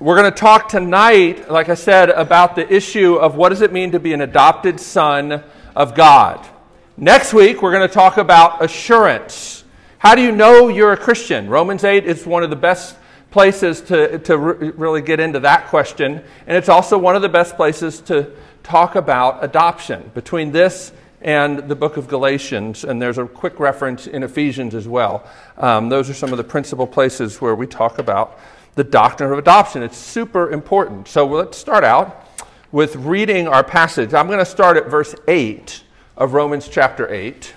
We're 0.00 0.16
going 0.16 0.32
to 0.32 0.38
talk 0.38 0.70
tonight, 0.70 1.50
like 1.50 1.68
I 1.68 1.74
said, 1.74 2.08
about 2.08 2.56
the 2.56 2.66
issue 2.72 3.16
of 3.16 3.34
what 3.34 3.50
does 3.50 3.60
it 3.60 3.70
mean 3.70 3.92
to 3.92 4.00
be 4.00 4.14
an 4.14 4.22
adopted 4.22 4.80
son 4.80 5.44
of 5.76 5.94
God. 5.94 6.48
Next 6.96 7.34
week, 7.34 7.60
we're 7.60 7.70
going 7.70 7.86
to 7.86 7.94
talk 7.94 8.16
about 8.16 8.64
assurance. 8.64 9.62
How 9.98 10.14
do 10.14 10.22
you 10.22 10.32
know 10.32 10.68
you're 10.68 10.92
a 10.92 10.96
Christian? 10.96 11.50
Romans 11.50 11.84
8 11.84 12.06
is 12.06 12.24
one 12.24 12.42
of 12.42 12.48
the 12.48 12.56
best 12.56 12.96
places 13.30 13.82
to, 13.82 14.18
to 14.20 14.38
re- 14.38 14.70
really 14.70 15.02
get 15.02 15.20
into 15.20 15.40
that 15.40 15.66
question, 15.66 16.24
and 16.46 16.56
it's 16.56 16.70
also 16.70 16.96
one 16.96 17.14
of 17.14 17.20
the 17.20 17.28
best 17.28 17.56
places 17.56 18.00
to 18.00 18.32
talk 18.62 18.94
about 18.94 19.44
adoption. 19.44 20.10
Between 20.14 20.50
this 20.50 20.94
and 21.20 21.68
the 21.68 21.76
book 21.76 21.98
of 21.98 22.08
Galatians, 22.08 22.84
and 22.84 23.02
there's 23.02 23.18
a 23.18 23.26
quick 23.26 23.60
reference 23.60 24.06
in 24.06 24.22
Ephesians 24.22 24.74
as 24.74 24.88
well. 24.88 25.28
Um, 25.58 25.90
those 25.90 26.08
are 26.08 26.14
some 26.14 26.32
of 26.32 26.38
the 26.38 26.44
principal 26.44 26.86
places 26.86 27.38
where 27.42 27.54
we 27.54 27.66
talk 27.66 27.98
about 27.98 28.40
the 28.74 28.84
doctrine 28.84 29.32
of 29.32 29.38
adoption. 29.38 29.82
It's 29.82 29.96
super 29.96 30.50
important. 30.50 31.08
So 31.08 31.26
let's 31.26 31.58
start 31.58 31.84
out 31.84 32.28
with 32.72 32.96
reading 32.96 33.48
our 33.48 33.64
passage. 33.64 34.14
I'm 34.14 34.26
going 34.26 34.38
to 34.38 34.44
start 34.44 34.76
at 34.76 34.88
verse 34.88 35.14
8 35.26 35.82
of 36.16 36.34
Romans 36.34 36.68
chapter 36.68 37.12
8. 37.12 37.54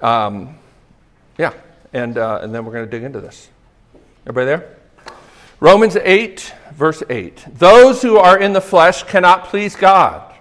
Um, 0.00 0.58
yeah, 1.38 1.52
and, 1.92 2.18
uh, 2.18 2.40
and 2.42 2.54
then 2.54 2.64
we're 2.64 2.72
going 2.72 2.84
to 2.84 2.90
dig 2.90 3.02
into 3.02 3.20
this. 3.20 3.48
Everybody 4.26 4.46
there? 4.46 4.76
Romans 5.60 5.96
8, 5.96 6.54
verse 6.74 7.02
8. 7.08 7.46
Those 7.54 8.02
who 8.02 8.16
are 8.16 8.38
in 8.38 8.52
the 8.52 8.60
flesh 8.60 9.02
cannot 9.04 9.44
please 9.44 9.76
God. 9.76 10.34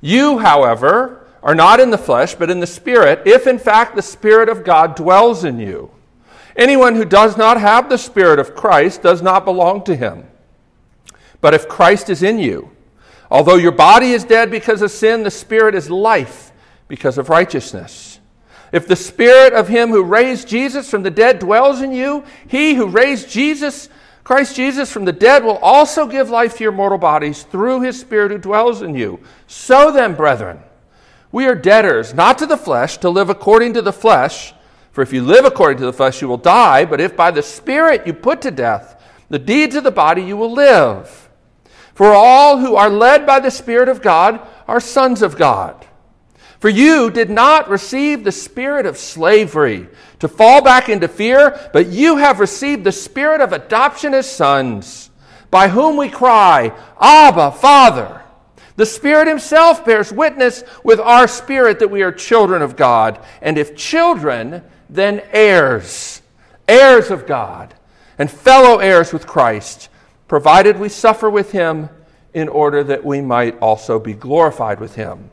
You, 0.00 0.38
however, 0.38 1.26
are 1.42 1.54
not 1.54 1.80
in 1.80 1.90
the 1.90 1.98
flesh, 1.98 2.34
but 2.34 2.50
in 2.50 2.60
the 2.60 2.66
Spirit, 2.66 3.22
if 3.26 3.46
in 3.46 3.58
fact 3.58 3.94
the 3.94 4.02
Spirit 4.02 4.48
of 4.48 4.64
God 4.64 4.94
dwells 4.96 5.44
in 5.44 5.58
you. 5.58 5.90
Anyone 6.56 6.94
who 6.94 7.04
does 7.04 7.36
not 7.36 7.60
have 7.60 7.88
the 7.88 7.98
Spirit 7.98 8.38
of 8.38 8.54
Christ 8.54 9.02
does 9.02 9.20
not 9.20 9.44
belong 9.44 9.84
to 9.84 9.94
him. 9.94 10.26
But 11.40 11.54
if 11.54 11.68
Christ 11.68 12.08
is 12.08 12.22
in 12.22 12.38
you, 12.38 12.70
although 13.30 13.56
your 13.56 13.72
body 13.72 14.12
is 14.12 14.24
dead 14.24 14.50
because 14.50 14.80
of 14.82 14.90
sin, 14.90 15.22
the 15.22 15.30
Spirit 15.30 15.74
is 15.74 15.90
life 15.90 16.52
because 16.88 17.18
of 17.18 17.28
righteousness. 17.28 18.20
If 18.72 18.88
the 18.88 18.96
Spirit 18.96 19.52
of 19.52 19.68
him 19.68 19.90
who 19.90 20.02
raised 20.02 20.48
Jesus 20.48 20.90
from 20.90 21.02
the 21.02 21.10
dead 21.10 21.38
dwells 21.38 21.82
in 21.82 21.92
you, 21.92 22.24
he 22.48 22.74
who 22.74 22.86
raised 22.86 23.28
Jesus, 23.28 23.88
Christ 24.24 24.56
Jesus 24.56 24.90
from 24.90 25.04
the 25.04 25.12
dead, 25.12 25.44
will 25.44 25.58
also 25.58 26.06
give 26.06 26.30
life 26.30 26.56
to 26.56 26.64
your 26.64 26.72
mortal 26.72 26.98
bodies 26.98 27.44
through 27.44 27.82
his 27.82 28.00
Spirit 28.00 28.32
who 28.32 28.38
dwells 28.38 28.82
in 28.82 28.94
you. 28.94 29.20
So 29.46 29.92
then, 29.92 30.14
brethren, 30.14 30.60
we 31.30 31.46
are 31.46 31.54
debtors, 31.54 32.14
not 32.14 32.38
to 32.38 32.46
the 32.46 32.56
flesh, 32.56 32.96
to 32.98 33.10
live 33.10 33.30
according 33.30 33.74
to 33.74 33.82
the 33.82 33.92
flesh. 33.92 34.52
For 34.96 35.02
if 35.02 35.12
you 35.12 35.20
live 35.20 35.44
according 35.44 35.76
to 35.80 35.84
the 35.84 35.92
flesh, 35.92 36.22
you 36.22 36.28
will 36.28 36.38
die, 36.38 36.86
but 36.86 37.02
if 37.02 37.14
by 37.14 37.30
the 37.30 37.42
Spirit 37.42 38.06
you 38.06 38.14
put 38.14 38.40
to 38.40 38.50
death 38.50 38.98
the 39.28 39.38
deeds 39.38 39.74
of 39.74 39.84
the 39.84 39.90
body, 39.90 40.22
you 40.22 40.38
will 40.38 40.50
live. 40.50 41.28
For 41.92 42.14
all 42.14 42.60
who 42.60 42.76
are 42.76 42.88
led 42.88 43.26
by 43.26 43.40
the 43.40 43.50
Spirit 43.50 43.90
of 43.90 44.00
God 44.00 44.40
are 44.66 44.80
sons 44.80 45.20
of 45.20 45.36
God. 45.36 45.86
For 46.60 46.70
you 46.70 47.10
did 47.10 47.28
not 47.28 47.68
receive 47.68 48.24
the 48.24 48.32
spirit 48.32 48.86
of 48.86 48.96
slavery 48.96 49.86
to 50.20 50.28
fall 50.28 50.62
back 50.62 50.88
into 50.88 51.08
fear, 51.08 51.68
but 51.74 51.88
you 51.88 52.16
have 52.16 52.40
received 52.40 52.82
the 52.82 52.90
spirit 52.90 53.42
of 53.42 53.52
adoption 53.52 54.14
as 54.14 54.26
sons, 54.26 55.10
by 55.50 55.68
whom 55.68 55.98
we 55.98 56.08
cry, 56.08 56.72
Abba, 56.98 57.52
Father. 57.52 58.22
The 58.76 58.86
Spirit 58.86 59.28
Himself 59.28 59.84
bears 59.84 60.10
witness 60.10 60.64
with 60.82 61.00
our 61.00 61.28
spirit 61.28 61.80
that 61.80 61.90
we 61.90 62.02
are 62.02 62.12
children 62.12 62.62
of 62.62 62.76
God, 62.76 63.22
and 63.42 63.58
if 63.58 63.76
children, 63.76 64.62
then 64.88 65.22
heirs, 65.32 66.22
heirs 66.68 67.10
of 67.10 67.26
God, 67.26 67.74
and 68.18 68.30
fellow 68.30 68.78
heirs 68.78 69.12
with 69.12 69.26
Christ, 69.26 69.88
provided 70.28 70.78
we 70.78 70.88
suffer 70.88 71.28
with 71.28 71.52
him 71.52 71.88
in 72.34 72.48
order 72.48 72.84
that 72.84 73.04
we 73.04 73.20
might 73.20 73.58
also 73.60 73.98
be 73.98 74.12
glorified 74.12 74.80
with 74.80 74.94
him. 74.94 75.30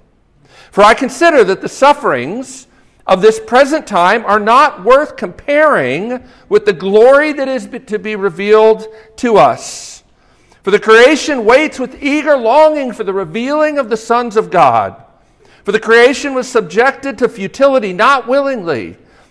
For 0.72 0.84
I 0.84 0.94
consider 0.94 1.44
that 1.44 1.62
the 1.62 1.70
sufferings 1.70 2.68
of 3.06 3.22
this 3.22 3.40
present 3.40 3.86
time 3.86 4.26
are 4.26 4.40
not 4.40 4.84
worth 4.84 5.18
comparing 5.18 6.24
with 6.48 6.66
the 6.66 6.74
glory 6.74 7.34
that 7.34 7.48
is 7.48 7.68
to 7.88 8.00
be 8.00 8.16
revealed 8.16 8.88
to 9.18 9.38
us. 9.38 10.04
For 10.64 10.72
the 10.72 10.80
creation 10.80 11.44
waits 11.44 11.80
with 11.80 12.02
eager 12.02 12.38
longing 12.38 12.94
for 12.94 13.04
the 13.04 13.14
revealing 13.14 13.78
of 13.78 13.90
the 13.90 13.98
sons 13.98 14.38
of 14.38 14.50
God. 14.50 15.04
For 15.66 15.74
the 15.74 15.80
creation 15.80 16.34
was 16.34 16.48
subjected 16.48 17.18
to 17.18 17.28
futility, 17.28 17.92
not 17.92 18.28
willingly 18.28 18.98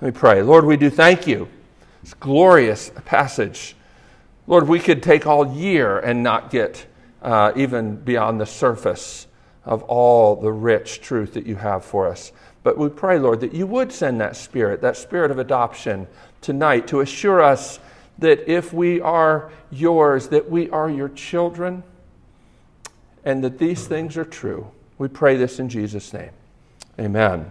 Let 0.00 0.14
me 0.14 0.18
pray. 0.18 0.42
Lord, 0.42 0.64
we 0.64 0.78
do 0.78 0.88
thank 0.88 1.26
you. 1.26 1.46
It's 2.02 2.14
glorious 2.14 2.90
passage. 3.04 3.76
Lord, 4.46 4.66
we 4.66 4.80
could 4.80 5.02
take 5.02 5.26
all 5.26 5.54
year 5.54 5.98
and 5.98 6.22
not 6.22 6.50
get 6.50 6.86
uh, 7.20 7.52
even 7.54 7.96
beyond 7.96 8.40
the 8.40 8.46
surface 8.46 9.26
of 9.66 9.82
all 9.82 10.36
the 10.36 10.50
rich 10.50 11.02
truth 11.02 11.34
that 11.34 11.46
you 11.46 11.56
have 11.56 11.84
for 11.84 12.08
us. 12.08 12.32
But 12.62 12.78
we 12.78 12.88
pray, 12.88 13.18
Lord, 13.18 13.40
that 13.40 13.52
you 13.52 13.66
would 13.66 13.92
send 13.92 14.22
that 14.22 14.36
spirit, 14.36 14.80
that 14.80 14.96
spirit 14.96 15.30
of 15.30 15.38
adoption 15.38 16.06
tonight 16.40 16.86
to 16.88 17.00
assure 17.00 17.42
us 17.42 17.78
that 18.18 18.50
if 18.50 18.72
we 18.72 19.02
are 19.02 19.50
yours, 19.70 20.28
that 20.28 20.48
we 20.48 20.70
are 20.70 20.88
your 20.88 21.10
children, 21.10 21.82
and 23.22 23.44
that 23.44 23.58
these 23.58 23.86
things 23.86 24.16
are 24.16 24.24
true. 24.24 24.70
We 24.96 25.08
pray 25.08 25.36
this 25.36 25.58
in 25.58 25.68
Jesus' 25.68 26.12
name. 26.14 26.30
Amen. 26.98 27.50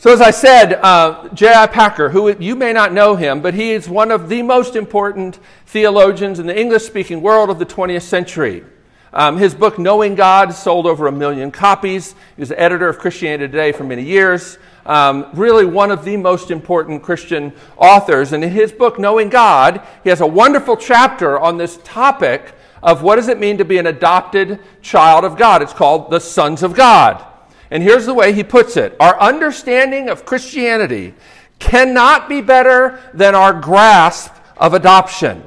So, 0.00 0.12
as 0.12 0.20
I 0.20 0.30
said, 0.30 0.74
uh, 0.74 1.28
J.I. 1.34 1.66
Packer, 1.66 2.10
who 2.10 2.32
you 2.38 2.54
may 2.54 2.72
not 2.72 2.92
know 2.92 3.16
him, 3.16 3.42
but 3.42 3.54
he 3.54 3.72
is 3.72 3.88
one 3.88 4.12
of 4.12 4.28
the 4.28 4.42
most 4.42 4.76
important 4.76 5.40
theologians 5.66 6.38
in 6.38 6.46
the 6.46 6.56
English 6.56 6.84
speaking 6.84 7.20
world 7.20 7.50
of 7.50 7.58
the 7.58 7.66
20th 7.66 8.02
century. 8.02 8.64
Um, 9.12 9.38
his 9.38 9.56
book, 9.56 9.76
Knowing 9.76 10.14
God, 10.14 10.54
sold 10.54 10.86
over 10.86 11.08
a 11.08 11.12
million 11.12 11.50
copies. 11.50 12.14
He 12.36 12.42
was 12.42 12.50
the 12.50 12.60
editor 12.60 12.88
of 12.88 13.00
Christianity 13.00 13.50
Today 13.50 13.72
for 13.72 13.82
many 13.82 14.04
years. 14.04 14.58
Um, 14.86 15.30
really, 15.34 15.64
one 15.66 15.90
of 15.90 16.04
the 16.04 16.16
most 16.16 16.52
important 16.52 17.02
Christian 17.02 17.52
authors. 17.76 18.32
And 18.32 18.44
in 18.44 18.50
his 18.50 18.70
book, 18.70 19.00
Knowing 19.00 19.30
God, 19.30 19.82
he 20.04 20.10
has 20.10 20.20
a 20.20 20.26
wonderful 20.28 20.76
chapter 20.76 21.36
on 21.40 21.56
this 21.56 21.76
topic 21.82 22.54
of 22.84 23.02
what 23.02 23.16
does 23.16 23.26
it 23.26 23.40
mean 23.40 23.58
to 23.58 23.64
be 23.64 23.78
an 23.78 23.88
adopted 23.88 24.60
child 24.80 25.24
of 25.24 25.36
God. 25.36 25.60
It's 25.60 25.72
called 25.72 26.08
The 26.08 26.20
Sons 26.20 26.62
of 26.62 26.74
God. 26.74 27.24
And 27.70 27.82
here's 27.82 28.06
the 28.06 28.14
way 28.14 28.32
he 28.32 28.44
puts 28.44 28.76
it 28.76 28.96
Our 29.00 29.18
understanding 29.20 30.08
of 30.08 30.24
Christianity 30.24 31.14
cannot 31.58 32.28
be 32.28 32.40
better 32.40 33.00
than 33.12 33.34
our 33.34 33.52
grasp 33.52 34.32
of 34.56 34.74
adoption. 34.74 35.44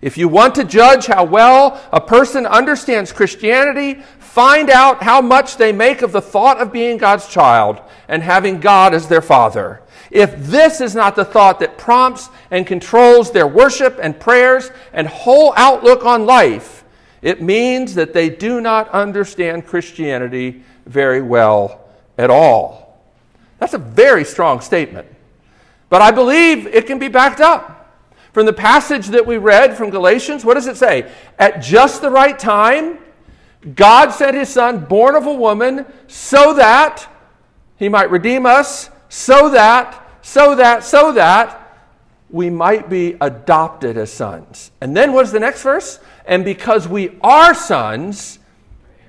If 0.00 0.18
you 0.18 0.26
want 0.28 0.56
to 0.56 0.64
judge 0.64 1.06
how 1.06 1.24
well 1.24 1.80
a 1.92 2.00
person 2.00 2.44
understands 2.44 3.12
Christianity, 3.12 4.02
find 4.18 4.68
out 4.68 5.02
how 5.02 5.20
much 5.20 5.56
they 5.56 5.72
make 5.72 6.02
of 6.02 6.10
the 6.10 6.20
thought 6.20 6.58
of 6.58 6.72
being 6.72 6.96
God's 6.96 7.28
child 7.28 7.80
and 8.08 8.22
having 8.22 8.58
God 8.58 8.94
as 8.94 9.06
their 9.06 9.22
father. 9.22 9.80
If 10.10 10.36
this 10.46 10.80
is 10.80 10.94
not 10.94 11.14
the 11.14 11.24
thought 11.24 11.60
that 11.60 11.78
prompts 11.78 12.28
and 12.50 12.66
controls 12.66 13.30
their 13.30 13.46
worship 13.46 13.98
and 14.02 14.18
prayers 14.18 14.70
and 14.92 15.06
whole 15.06 15.54
outlook 15.56 16.04
on 16.04 16.26
life, 16.26 16.84
it 17.22 17.40
means 17.40 17.94
that 17.94 18.12
they 18.12 18.28
do 18.28 18.60
not 18.60 18.88
understand 18.90 19.66
Christianity 19.66 20.64
very 20.86 21.22
well 21.22 21.84
at 22.18 22.30
all. 22.30 23.00
That's 23.58 23.74
a 23.74 23.78
very 23.78 24.24
strong 24.24 24.60
statement. 24.60 25.06
But 25.88 26.02
I 26.02 26.10
believe 26.10 26.66
it 26.66 26.86
can 26.86 26.98
be 26.98 27.08
backed 27.08 27.40
up. 27.40 27.78
From 28.32 28.46
the 28.46 28.52
passage 28.52 29.08
that 29.08 29.26
we 29.26 29.36
read 29.36 29.76
from 29.76 29.90
Galatians, 29.90 30.44
what 30.44 30.54
does 30.54 30.66
it 30.66 30.76
say? 30.76 31.12
At 31.38 31.60
just 31.60 32.00
the 32.00 32.10
right 32.10 32.38
time, 32.38 32.98
God 33.74 34.10
sent 34.10 34.34
his 34.34 34.48
son, 34.48 34.86
born 34.86 35.14
of 35.14 35.26
a 35.26 35.32
woman, 35.32 35.84
so 36.06 36.54
that 36.54 37.06
he 37.76 37.88
might 37.88 38.10
redeem 38.10 38.46
us, 38.46 38.90
so 39.08 39.50
that, 39.50 40.02
so 40.22 40.54
that, 40.54 40.82
so 40.82 41.12
that 41.12 41.58
we 42.30 42.48
might 42.48 42.88
be 42.88 43.16
adopted 43.20 43.98
as 43.98 44.10
sons. 44.10 44.70
And 44.80 44.96
then 44.96 45.12
what's 45.12 45.30
the 45.30 45.40
next 45.40 45.62
verse? 45.62 46.00
And 46.24 46.44
because 46.44 46.88
we 46.88 47.18
are 47.20 47.54
sons, 47.54 48.38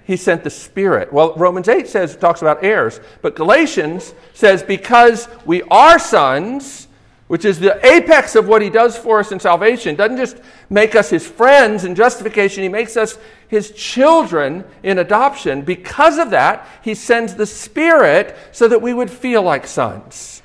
he 0.05 0.17
sent 0.17 0.43
the 0.43 0.49
Spirit. 0.49 1.11
Well, 1.11 1.33
Romans 1.35 1.67
8 1.67 1.87
says, 1.87 2.15
talks 2.15 2.41
about 2.41 2.63
heirs, 2.63 2.99
but 3.21 3.35
Galatians 3.35 4.13
says, 4.33 4.61
because 4.61 5.27
we 5.45 5.61
are 5.63 5.97
sons, 5.97 6.87
which 7.27 7.45
is 7.45 7.59
the 7.59 7.83
apex 7.85 8.35
of 8.35 8.47
what 8.47 8.61
he 8.61 8.69
does 8.69 8.95
for 8.97 9.19
us 9.19 9.31
in 9.31 9.39
salvation, 9.39 9.95
doesn't 9.95 10.17
just 10.17 10.37
make 10.69 10.93
us 10.95 11.09
his 11.09 11.25
friends 11.25 11.85
in 11.85 11.95
justification, 11.95 12.61
he 12.61 12.69
makes 12.69 12.95
us 12.97 13.17
his 13.47 13.71
children 13.71 14.63
in 14.83 14.99
adoption. 14.99 15.61
Because 15.61 16.17
of 16.19 16.29
that, 16.29 16.67
he 16.83 16.93
sends 16.93 17.33
the 17.33 17.45
Spirit 17.45 18.35
so 18.51 18.67
that 18.67 18.81
we 18.81 18.93
would 18.93 19.09
feel 19.09 19.41
like 19.41 19.65
sons. 19.65 20.42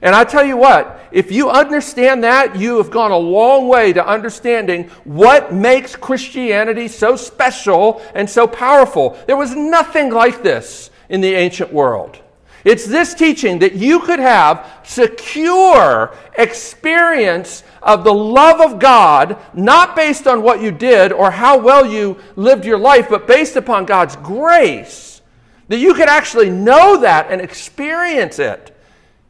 And 0.00 0.14
I 0.14 0.24
tell 0.24 0.44
you 0.44 0.56
what, 0.56 1.00
if 1.10 1.32
you 1.32 1.50
understand 1.50 2.22
that, 2.24 2.56
you 2.56 2.76
have 2.78 2.90
gone 2.90 3.10
a 3.10 3.18
long 3.18 3.66
way 3.66 3.92
to 3.92 4.06
understanding 4.06 4.88
what 5.04 5.52
makes 5.52 5.96
Christianity 5.96 6.88
so 6.88 7.16
special 7.16 8.02
and 8.14 8.28
so 8.28 8.46
powerful. 8.46 9.18
There 9.26 9.36
was 9.36 9.54
nothing 9.54 10.10
like 10.10 10.42
this 10.42 10.90
in 11.08 11.20
the 11.20 11.34
ancient 11.34 11.72
world. 11.72 12.20
It's 12.64 12.86
this 12.86 13.14
teaching 13.14 13.60
that 13.60 13.74
you 13.74 14.00
could 14.00 14.18
have 14.18 14.80
secure 14.84 16.14
experience 16.36 17.62
of 17.82 18.04
the 18.04 18.12
love 18.12 18.60
of 18.60 18.78
God, 18.78 19.38
not 19.54 19.96
based 19.96 20.26
on 20.26 20.42
what 20.42 20.60
you 20.60 20.70
did 20.70 21.12
or 21.12 21.30
how 21.30 21.58
well 21.58 21.86
you 21.86 22.18
lived 22.36 22.64
your 22.64 22.78
life, 22.78 23.08
but 23.08 23.26
based 23.26 23.56
upon 23.56 23.86
God's 23.86 24.16
grace. 24.16 25.22
That 25.68 25.78
you 25.78 25.94
could 25.94 26.08
actually 26.08 26.50
know 26.50 26.98
that 26.98 27.30
and 27.30 27.40
experience 27.40 28.38
it. 28.38 28.76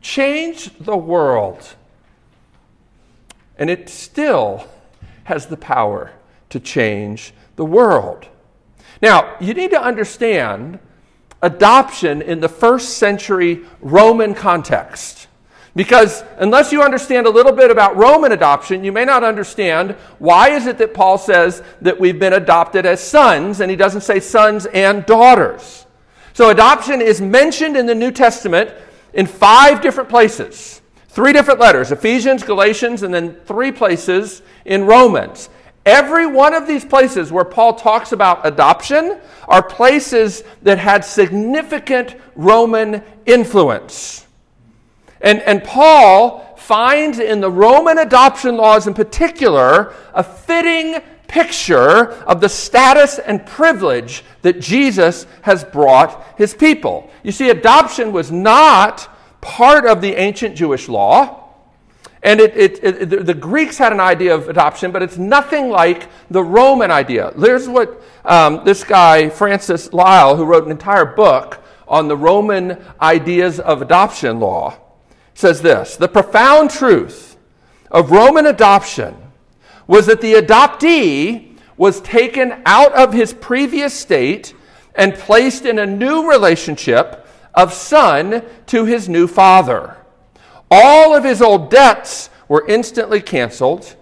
Change 0.00 0.71
the 0.79 0.97
world. 0.97 1.75
And 3.59 3.69
it 3.69 3.89
still 3.89 4.67
has 5.25 5.47
the 5.47 5.56
power 5.56 6.12
to 6.50 6.61
change 6.61 7.35
the 7.56 7.65
world. 7.65 8.27
Now, 9.03 9.37
you 9.41 9.55
need 9.55 9.71
to 9.73 9.83
understand 9.83 10.79
adoption 11.43 12.23
in 12.23 12.41
the 12.41 12.49
first 12.49 12.99
century 12.99 13.61
Roman 13.81 14.35
context. 14.35 15.29
Because 15.77 16.25
unless 16.39 16.73
you 16.73 16.83
understand 16.83 17.27
a 17.27 17.31
little 17.31 17.53
bit 17.53 17.71
about 17.71 17.97
Roman 17.97 18.33
adoption, 18.33 18.83
you 18.83 18.91
may 18.91 19.05
not 19.05 19.23
understand 19.23 19.93
why 20.19 20.50
is 20.50 20.67
it 20.67 20.79
that 20.79 20.95
Paul 20.95 21.19
says 21.19 21.62
that 21.81 22.00
we've 22.00 22.19
been 22.19 22.33
adopted 22.33 22.85
as 22.85 23.00
sons 23.00 23.61
and 23.61 23.71
he 23.71 23.77
doesn't 23.77 24.00
say 24.00 24.19
sons 24.19 24.67
and 24.67 25.06
daughters. 25.06 25.87
So 26.33 26.50
adoption 26.50 27.00
is 27.00 27.21
mentioned 27.21 27.77
in 27.77 27.87
the 27.87 27.95
New 27.95 28.11
Testament 28.11 28.71
in 29.13 29.27
five 29.27 29.81
different 29.81 30.09
places. 30.09 30.81
Three 31.09 31.33
different 31.33 31.59
letters, 31.59 31.91
Ephesians, 31.91 32.43
Galatians, 32.43 33.03
and 33.03 33.13
then 33.13 33.35
three 33.45 33.73
places 33.73 34.43
in 34.65 34.85
Romans. 34.85 35.49
Every 35.85 36.27
one 36.27 36.55
of 36.55 36.67
these 36.67 36.85
places 36.85 37.33
where 37.33 37.45
Paul 37.45 37.75
talks 37.75 38.13
about 38.13 38.47
adoption 38.47 39.19
are 39.49 39.63
places 39.63 40.45
that 40.63 40.79
had 40.79 41.05
significant 41.05 42.17
Roman 42.37 43.03
influence. 43.25 44.27
And, 45.21 45.41
and 45.43 45.65
Paul 45.65 46.55
finds 46.59 47.19
in 47.19 47.41
the 47.41 47.51
Roman 47.51 47.99
adoption 47.99 48.57
laws 48.57 48.87
in 48.87 48.93
particular 48.93 49.95
a 50.13 50.23
fitting 50.23 51.03
picture 51.29 52.13
of 52.25 52.41
the 52.41 52.49
status 52.49 53.19
and 53.19 53.47
privilege 53.47 54.25
that 54.43 54.61
Jesus 54.61 55.27
has 55.43 55.63
brought 55.63 56.37
his 56.37 56.55
people. 56.55 57.11
You 57.23 57.33
see, 57.33 57.51
adoption 57.51 58.13
was 58.13 58.33
not 58.33 59.15
part 59.41 59.87
of 59.87 60.01
the 60.01 60.15
ancient 60.15 60.57
Jewish 60.57 60.89
law. 60.89 61.45
And 62.23 62.41
it, 62.41 62.57
it, 62.57 62.83
it, 62.83 63.27
the 63.27 63.35
Greeks 63.35 63.79
had 63.79 63.93
an 63.93 64.01
idea 64.01 64.35
of 64.35 64.49
adoption, 64.49 64.91
but 64.91 65.03
it's 65.03 65.19
nothing 65.19 65.71
like 65.71 66.09
the 66.31 66.43
Roman 66.43 66.91
idea. 66.91 67.33
Here's 67.39 67.69
what 67.69 68.03
um, 68.25 68.65
this 68.65 68.83
guy, 68.83 69.29
Francis 69.29 69.89
Lyall, 69.91 70.37
who 70.37 70.45
wrote 70.45 70.65
an 70.65 70.73
entire 70.73 71.05
book 71.05 71.63
on 71.87 72.09
the 72.09 72.17
Roman 72.17 72.83
ideas 73.01 73.61
of 73.61 73.83
adoption 73.83 74.41
law, 74.41 74.77
says 75.35 75.63
this 75.63 75.97
The 75.97 76.09
profound 76.09 76.71
truth 76.71 77.37
of 77.91 78.11
Roman 78.11 78.47
adoption 78.47 79.15
was 79.88 80.06
that 80.06 80.20
the 80.20 80.35
adoptee 80.35 81.56
was 81.76 82.00
taken 82.02 82.62
out 82.64 82.93
of 82.93 83.12
his 83.12 83.32
previous 83.32 83.93
state 83.93 84.55
and 84.94 85.14
placed 85.14 85.64
in 85.64 85.79
a 85.79 85.87
new 85.87 86.31
relationship 86.31 87.26
of 87.55 87.73
son 87.73 88.44
to 88.67 88.85
his 88.85 89.08
new 89.08 89.26
father. 89.26 89.96
All 90.70 91.17
of 91.17 91.25
his 91.25 91.40
old 91.40 91.70
debts 91.70 92.31
were 92.46 92.67
instantly 92.69 93.20
canceled. 93.20 93.96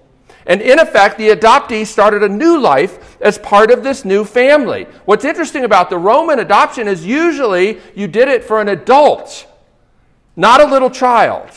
And 0.46 0.62
in 0.62 0.78
effect, 0.78 1.18
the 1.18 1.30
adoptee 1.30 1.86
started 1.86 2.22
a 2.22 2.28
new 2.28 2.58
life 2.58 3.20
as 3.20 3.38
part 3.38 3.70
of 3.70 3.82
this 3.82 4.04
new 4.04 4.24
family. 4.24 4.84
What's 5.04 5.24
interesting 5.24 5.64
about 5.64 5.90
the 5.90 5.98
Roman 5.98 6.38
adoption 6.38 6.86
is 6.86 7.04
usually 7.04 7.80
you 7.94 8.06
did 8.06 8.28
it 8.28 8.44
for 8.44 8.60
an 8.60 8.68
adult, 8.68 9.46
not 10.36 10.60
a 10.60 10.66
little 10.66 10.90
child. 10.90 11.50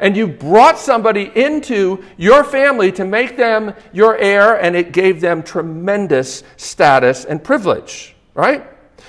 And 0.00 0.16
you 0.16 0.26
brought 0.26 0.78
somebody 0.78 1.30
into 1.34 2.02
your 2.16 2.42
family 2.42 2.90
to 2.92 3.04
make 3.04 3.36
them 3.36 3.74
your 3.92 4.16
heir, 4.16 4.60
and 4.60 4.74
it 4.74 4.92
gave 4.92 5.20
them 5.20 5.42
tremendous 5.42 6.42
status 6.56 7.24
and 7.26 7.44
privilege, 7.44 8.16
right? 8.34 8.66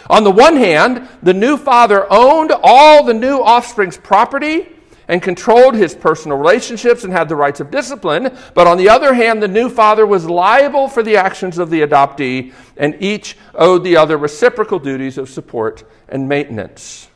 On 0.10 0.24
the 0.24 0.32
one 0.32 0.58
hand, 0.58 1.08
the 1.24 1.34
new 1.34 1.58
father 1.58 2.06
owned 2.12 2.52
all 2.62 3.04
the 3.04 3.14
new 3.14 3.40
offspring's 3.40 3.98
property 3.98 4.68
and 5.08 5.22
controlled 5.22 5.76
his 5.76 5.94
personal 5.94 6.38
relationships 6.38 7.04
and 7.04 7.12
had 7.12 7.28
the 7.28 7.36
rights 7.36 7.60
of 7.60 7.70
discipline. 7.72 8.36
But 8.54 8.68
on 8.68 8.78
the 8.78 8.90
other 8.90 9.14
hand, 9.14 9.44
the 9.44 9.48
new 9.48 9.70
father 9.70 10.06
was 10.06 10.26
liable 10.26 10.88
for 10.88 11.04
the 11.04 11.18
actions 11.18 11.58
of 11.58 11.70
the 11.70 11.82
adoptee, 11.82 12.54
and 12.78 12.96
each 13.02 13.38
owed 13.56 13.84
the 13.84 13.98
other 13.98 14.18
reciprocal 14.18 14.80
duties 14.80 15.18
of 15.18 15.30
support 15.30 15.84
and 16.08 16.28
maintenance. 16.30 17.10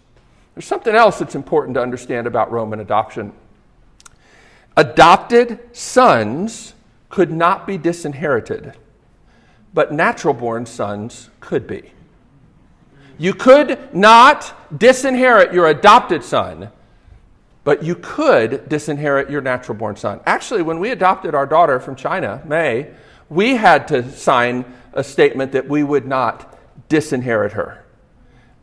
There's 0.54 0.66
something 0.66 0.95
else 0.95 1.19
that's 1.19 1.36
important 1.36 1.75
to 1.75 1.81
understand 1.81 2.27
about 2.27 2.51
Roman 2.51 2.80
adoption. 2.80 3.33
Adopted 4.77 5.60
sons 5.75 6.74
could 7.10 7.31
not 7.31 7.66
be 7.66 7.77
disinherited, 7.77 8.74
but 9.74 9.94
natural 9.94 10.33
born 10.33 10.66
sons 10.66 11.30
could 11.39 11.66
be. 11.66 11.92
You 13.18 13.33
could 13.33 13.94
not 13.94 14.54
disinherit 14.77 15.54
your 15.54 15.68
adopted 15.68 16.24
son, 16.24 16.69
but 17.63 17.83
you 17.83 17.95
could 17.95 18.68
disinherit 18.68 19.30
your 19.30 19.42
natural 19.42 19.77
born 19.77 19.95
son. 19.95 20.19
Actually, 20.25 20.62
when 20.62 20.80
we 20.80 20.92
adopted 20.92 21.33
our 21.33 21.45
daughter 21.45 21.80
from 21.80 21.95
China, 21.95 22.42
May, 22.45 22.92
we 23.30 23.56
had 23.56 23.88
to 23.88 24.12
sign 24.12 24.66
a 24.94 25.04
statement 25.04 25.54
that 25.54 25.68
we 25.69 25.83
would 25.83 26.06
not 26.06 26.57
disinherit 26.89 27.54
her. 27.54 27.83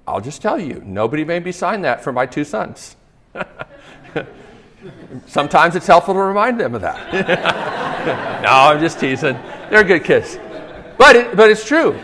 I'll 0.06 0.20
just 0.20 0.42
tell 0.42 0.60
you, 0.60 0.82
nobody 0.84 1.24
made 1.24 1.44
me 1.44 1.52
sign 1.52 1.82
that 1.82 2.04
for 2.04 2.12
my 2.12 2.26
two 2.26 2.44
sons. 2.44 2.96
Sometimes 5.26 5.76
it's 5.76 5.86
helpful 5.86 6.14
to 6.14 6.20
remind 6.20 6.58
them 6.58 6.74
of 6.74 6.82
that. 6.82 7.12
no, 8.42 8.48
I'm 8.48 8.80
just 8.80 8.98
teasing. 8.98 9.38
They're 9.70 9.84
good 9.84 10.04
kids. 10.04 10.38
But, 10.98 11.16
it, 11.16 11.36
but 11.36 11.50
it's 11.50 11.64
true. 11.64 11.98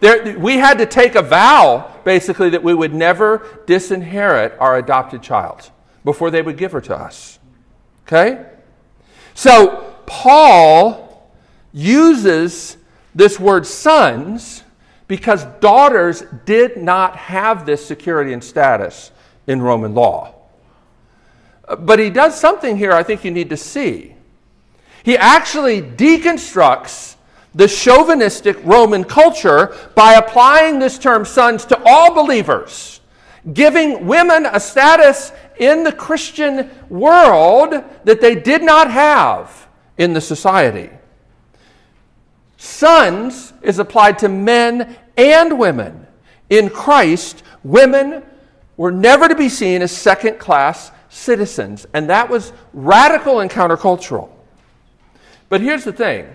There, 0.00 0.38
we 0.38 0.56
had 0.56 0.78
to 0.78 0.86
take 0.86 1.14
a 1.14 1.22
vow, 1.22 1.94
basically, 2.04 2.50
that 2.50 2.62
we 2.62 2.74
would 2.74 2.94
never 2.94 3.46
disinherit 3.66 4.56
our 4.58 4.78
adopted 4.78 5.22
child 5.22 5.70
before 6.04 6.30
they 6.30 6.42
would 6.42 6.56
give 6.56 6.72
her 6.72 6.80
to 6.82 6.96
us. 6.96 7.38
Okay? 8.06 8.46
So, 9.34 9.94
Paul 10.06 11.30
uses 11.72 12.76
this 13.14 13.38
word 13.38 13.66
sons 13.66 14.64
because 15.06 15.44
daughters 15.60 16.24
did 16.44 16.76
not 16.76 17.16
have 17.16 17.66
this 17.66 17.84
security 17.84 18.32
and 18.32 18.42
status 18.42 19.10
in 19.46 19.60
Roman 19.60 19.94
law. 19.94 20.39
But 21.78 21.98
he 21.98 22.10
does 22.10 22.38
something 22.38 22.76
here 22.76 22.92
I 22.92 23.02
think 23.02 23.24
you 23.24 23.30
need 23.30 23.50
to 23.50 23.56
see. 23.56 24.14
He 25.02 25.16
actually 25.16 25.80
deconstructs 25.80 27.16
the 27.54 27.66
chauvinistic 27.66 28.58
Roman 28.64 29.04
culture 29.04 29.74
by 29.94 30.14
applying 30.14 30.78
this 30.78 30.98
term 30.98 31.24
sons 31.24 31.64
to 31.66 31.82
all 31.84 32.14
believers, 32.14 33.00
giving 33.52 34.06
women 34.06 34.46
a 34.46 34.60
status 34.60 35.32
in 35.58 35.82
the 35.84 35.92
Christian 35.92 36.70
world 36.88 37.82
that 38.04 38.20
they 38.20 38.34
did 38.34 38.62
not 38.62 38.90
have 38.90 39.68
in 39.98 40.12
the 40.12 40.20
society. 40.20 40.90
Sons 42.56 43.52
is 43.62 43.78
applied 43.78 44.18
to 44.18 44.28
men 44.28 44.96
and 45.16 45.58
women. 45.58 46.06
In 46.50 46.68
Christ, 46.68 47.42
women 47.64 48.22
were 48.76 48.92
never 48.92 49.28
to 49.28 49.34
be 49.34 49.48
seen 49.48 49.82
as 49.82 49.92
second 49.92 50.38
class 50.38 50.90
citizens, 51.10 51.86
and 51.92 52.08
that 52.08 52.30
was 52.30 52.54
radical 52.72 53.40
and 53.40 53.50
countercultural. 53.50 54.30
But 55.50 55.60
here's 55.60 55.84
the 55.84 55.92
thing 55.92 56.34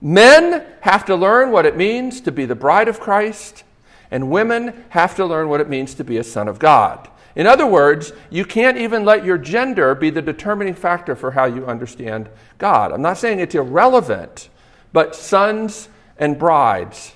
men 0.00 0.64
have 0.80 1.04
to 1.04 1.14
learn 1.14 1.52
what 1.52 1.66
it 1.66 1.76
means 1.76 2.20
to 2.22 2.32
be 2.32 2.46
the 2.46 2.56
bride 2.56 2.88
of 2.88 2.98
Christ, 2.98 3.62
and 4.10 4.30
women 4.30 4.84
have 4.88 5.14
to 5.16 5.24
learn 5.24 5.48
what 5.48 5.60
it 5.60 5.68
means 5.68 5.94
to 5.94 6.04
be 6.04 6.16
a 6.16 6.24
son 6.24 6.48
of 6.48 6.58
God. 6.58 7.08
In 7.36 7.46
other 7.46 7.66
words, 7.66 8.12
you 8.30 8.44
can't 8.44 8.78
even 8.78 9.04
let 9.04 9.24
your 9.24 9.38
gender 9.38 9.94
be 9.94 10.10
the 10.10 10.22
determining 10.22 10.74
factor 10.74 11.14
for 11.14 11.30
how 11.30 11.44
you 11.44 11.66
understand 11.66 12.28
God. 12.56 12.90
I'm 12.90 13.02
not 13.02 13.18
saying 13.18 13.38
it's 13.38 13.54
irrelevant, 13.54 14.48
but 14.92 15.14
sons 15.14 15.88
and 16.18 16.36
brides, 16.36 17.12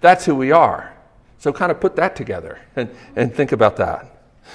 that's 0.00 0.26
who 0.26 0.34
we 0.36 0.52
are. 0.52 0.94
So 1.38 1.52
kind 1.52 1.72
of 1.72 1.80
put 1.80 1.96
that 1.96 2.14
together 2.14 2.60
and, 2.76 2.88
and 3.16 3.34
think 3.34 3.52
about 3.52 3.76
that. 3.78 4.13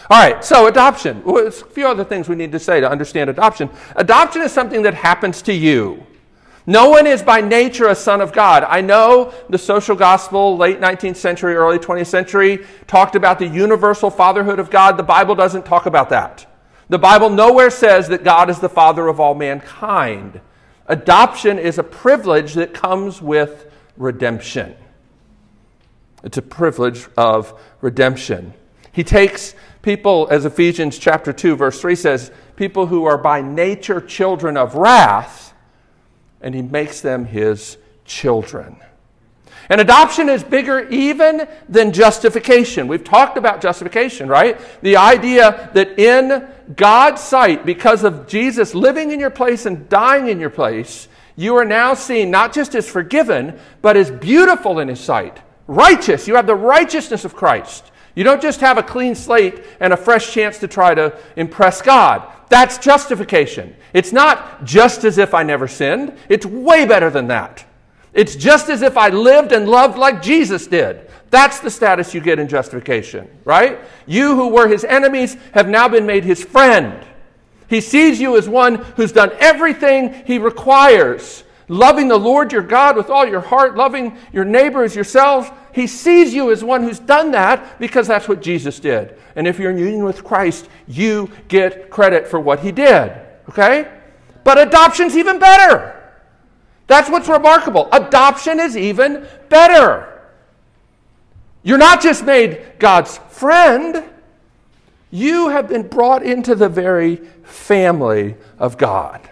All 0.09 0.19
right, 0.19 0.43
so 0.43 0.67
adoption. 0.67 1.23
Well, 1.23 1.35
there's 1.35 1.61
a 1.61 1.65
few 1.65 1.87
other 1.87 2.03
things 2.03 2.27
we 2.27 2.35
need 2.35 2.51
to 2.53 2.59
say 2.59 2.79
to 2.79 2.89
understand 2.89 3.29
adoption. 3.29 3.69
Adoption 3.95 4.41
is 4.41 4.51
something 4.51 4.81
that 4.83 4.93
happens 4.93 5.41
to 5.43 5.53
you. 5.53 6.05
No 6.65 6.89
one 6.89 7.07
is 7.07 7.23
by 7.23 7.41
nature 7.41 7.87
a 7.87 7.95
son 7.95 8.21
of 8.21 8.31
God. 8.31 8.63
I 8.63 8.81
know 8.81 9.33
the 9.49 9.57
social 9.57 9.95
gospel, 9.95 10.55
late 10.55 10.79
19th 10.79 11.15
century, 11.15 11.55
early 11.55 11.79
20th 11.79 12.07
century, 12.07 12.65
talked 12.85 13.15
about 13.15 13.39
the 13.39 13.47
universal 13.47 14.11
fatherhood 14.11 14.59
of 14.59 14.69
God. 14.69 14.97
The 14.97 15.03
Bible 15.03 15.35
doesn't 15.35 15.65
talk 15.65 15.85
about 15.85 16.09
that. 16.09 16.45
The 16.89 16.99
Bible 16.99 17.29
nowhere 17.29 17.69
says 17.69 18.07
that 18.09 18.23
God 18.23 18.49
is 18.49 18.59
the 18.59 18.69
father 18.69 19.07
of 19.07 19.19
all 19.19 19.35
mankind. 19.35 20.41
Adoption 20.87 21.59
is 21.59 21.77
a 21.77 21.83
privilege 21.83 22.55
that 22.55 22.73
comes 22.73 23.21
with 23.21 23.71
redemption. 23.95 24.75
It's 26.23 26.37
a 26.37 26.41
privilege 26.41 27.07
of 27.15 27.59
redemption. 27.81 28.53
He 28.91 29.03
takes 29.03 29.55
people, 29.81 30.27
as 30.29 30.45
Ephesians 30.45 30.97
chapter 30.97 31.31
2, 31.31 31.55
verse 31.55 31.79
3 31.79 31.95
says, 31.95 32.31
people 32.55 32.87
who 32.87 33.05
are 33.05 33.17
by 33.17 33.41
nature 33.41 34.01
children 34.01 34.57
of 34.57 34.75
wrath 34.75 35.53
and 36.41 36.55
he 36.55 36.61
makes 36.61 37.01
them 37.01 37.25
his 37.25 37.77
children. 38.05 38.77
And 39.69 39.79
adoption 39.79 40.29
is 40.29 40.43
bigger 40.43 40.87
even 40.89 41.47
than 41.67 41.93
justification. 41.93 42.87
We've 42.87 43.03
talked 43.03 43.37
about 43.37 43.61
justification, 43.61 44.27
right? 44.27 44.59
The 44.81 44.97
idea 44.97 45.69
that 45.73 45.99
in 45.99 46.47
God's 46.75 47.21
sight, 47.21 47.65
because 47.65 48.03
of 48.03 48.27
Jesus 48.27 48.73
living 48.73 49.11
in 49.11 49.19
your 49.19 49.29
place 49.29 49.67
and 49.67 49.87
dying 49.87 50.27
in 50.27 50.39
your 50.39 50.49
place, 50.49 51.07
you 51.35 51.55
are 51.55 51.65
now 51.65 51.93
seen 51.93 52.31
not 52.31 52.51
just 52.51 52.73
as 52.73 52.89
forgiven, 52.89 53.59
but 53.81 53.95
as 53.95 54.09
beautiful 54.09 54.79
in 54.79 54.87
his 54.87 54.99
sight. 54.99 55.37
Righteous. 55.67 56.27
You 56.27 56.35
have 56.35 56.47
the 56.47 56.55
righteousness 56.55 57.23
of 57.23 57.35
Christ. 57.35 57.91
You 58.19 58.25
don't 58.25 58.41
just 58.41 58.59
have 58.59 58.77
a 58.77 58.83
clean 58.83 59.15
slate 59.15 59.63
and 59.79 59.93
a 59.93 59.95
fresh 59.95 60.33
chance 60.33 60.57
to 60.57 60.67
try 60.67 60.93
to 60.93 61.17
impress 61.37 61.81
God. 61.81 62.29
That's 62.49 62.77
justification. 62.77 63.73
It's 63.93 64.11
not 64.11 64.65
just 64.65 65.05
as 65.05 65.17
if 65.17 65.33
I 65.33 65.43
never 65.43 65.69
sinned, 65.69 66.17
it's 66.27 66.45
way 66.45 66.85
better 66.85 67.09
than 67.09 67.27
that. 67.27 67.65
It's 68.11 68.35
just 68.35 68.67
as 68.67 68.81
if 68.81 68.97
I 68.97 69.07
lived 69.07 69.53
and 69.53 69.69
loved 69.69 69.97
like 69.97 70.21
Jesus 70.21 70.67
did. 70.67 71.09
That's 71.29 71.61
the 71.61 71.69
status 71.71 72.13
you 72.13 72.19
get 72.19 72.39
in 72.39 72.49
justification, 72.49 73.29
right? 73.45 73.79
You 74.05 74.35
who 74.35 74.49
were 74.49 74.67
his 74.67 74.83
enemies 74.83 75.37
have 75.53 75.69
now 75.69 75.87
been 75.87 76.05
made 76.05 76.25
his 76.25 76.43
friend. 76.43 77.01
He 77.69 77.79
sees 77.79 78.19
you 78.19 78.35
as 78.35 78.49
one 78.49 78.75
who's 78.97 79.13
done 79.13 79.31
everything 79.39 80.25
he 80.25 80.39
requires, 80.39 81.45
loving 81.69 82.09
the 82.09 82.19
Lord 82.19 82.51
your 82.51 82.63
God 82.63 82.97
with 82.97 83.09
all 83.09 83.25
your 83.25 83.39
heart, 83.39 83.77
loving 83.77 84.17
your 84.33 84.43
neighbor 84.43 84.83
as 84.83 84.93
yourselves. 84.93 85.49
He 85.79 85.87
sees 85.87 86.33
you 86.33 86.51
as 86.51 86.61
one 86.61 86.83
who's 86.83 86.99
done 86.99 87.31
that 87.31 87.79
because 87.79 88.05
that's 88.05 88.27
what 88.27 88.41
Jesus 88.41 88.81
did. 88.81 89.17
And 89.37 89.47
if 89.47 89.57
you're 89.57 89.71
in 89.71 89.77
union 89.77 90.03
with 90.03 90.25
Christ, 90.25 90.67
you 90.89 91.31
get 91.47 91.89
credit 91.89 92.27
for 92.27 92.37
what 92.37 92.59
he 92.59 92.73
did. 92.73 93.13
Okay? 93.47 93.89
But 94.43 94.57
adoption's 94.57 95.15
even 95.15 95.39
better. 95.39 95.95
That's 96.87 97.09
what's 97.09 97.29
remarkable. 97.29 97.87
Adoption 97.93 98.59
is 98.59 98.75
even 98.75 99.25
better. 99.47 100.21
You're 101.63 101.77
not 101.77 102.01
just 102.01 102.25
made 102.25 102.61
God's 102.77 103.17
friend, 103.29 104.03
you 105.11 105.47
have 105.47 105.69
been 105.69 105.87
brought 105.87 106.23
into 106.23 106.55
the 106.55 106.67
very 106.67 107.15
family 107.43 108.35
of 108.57 108.77
God. 108.77 109.29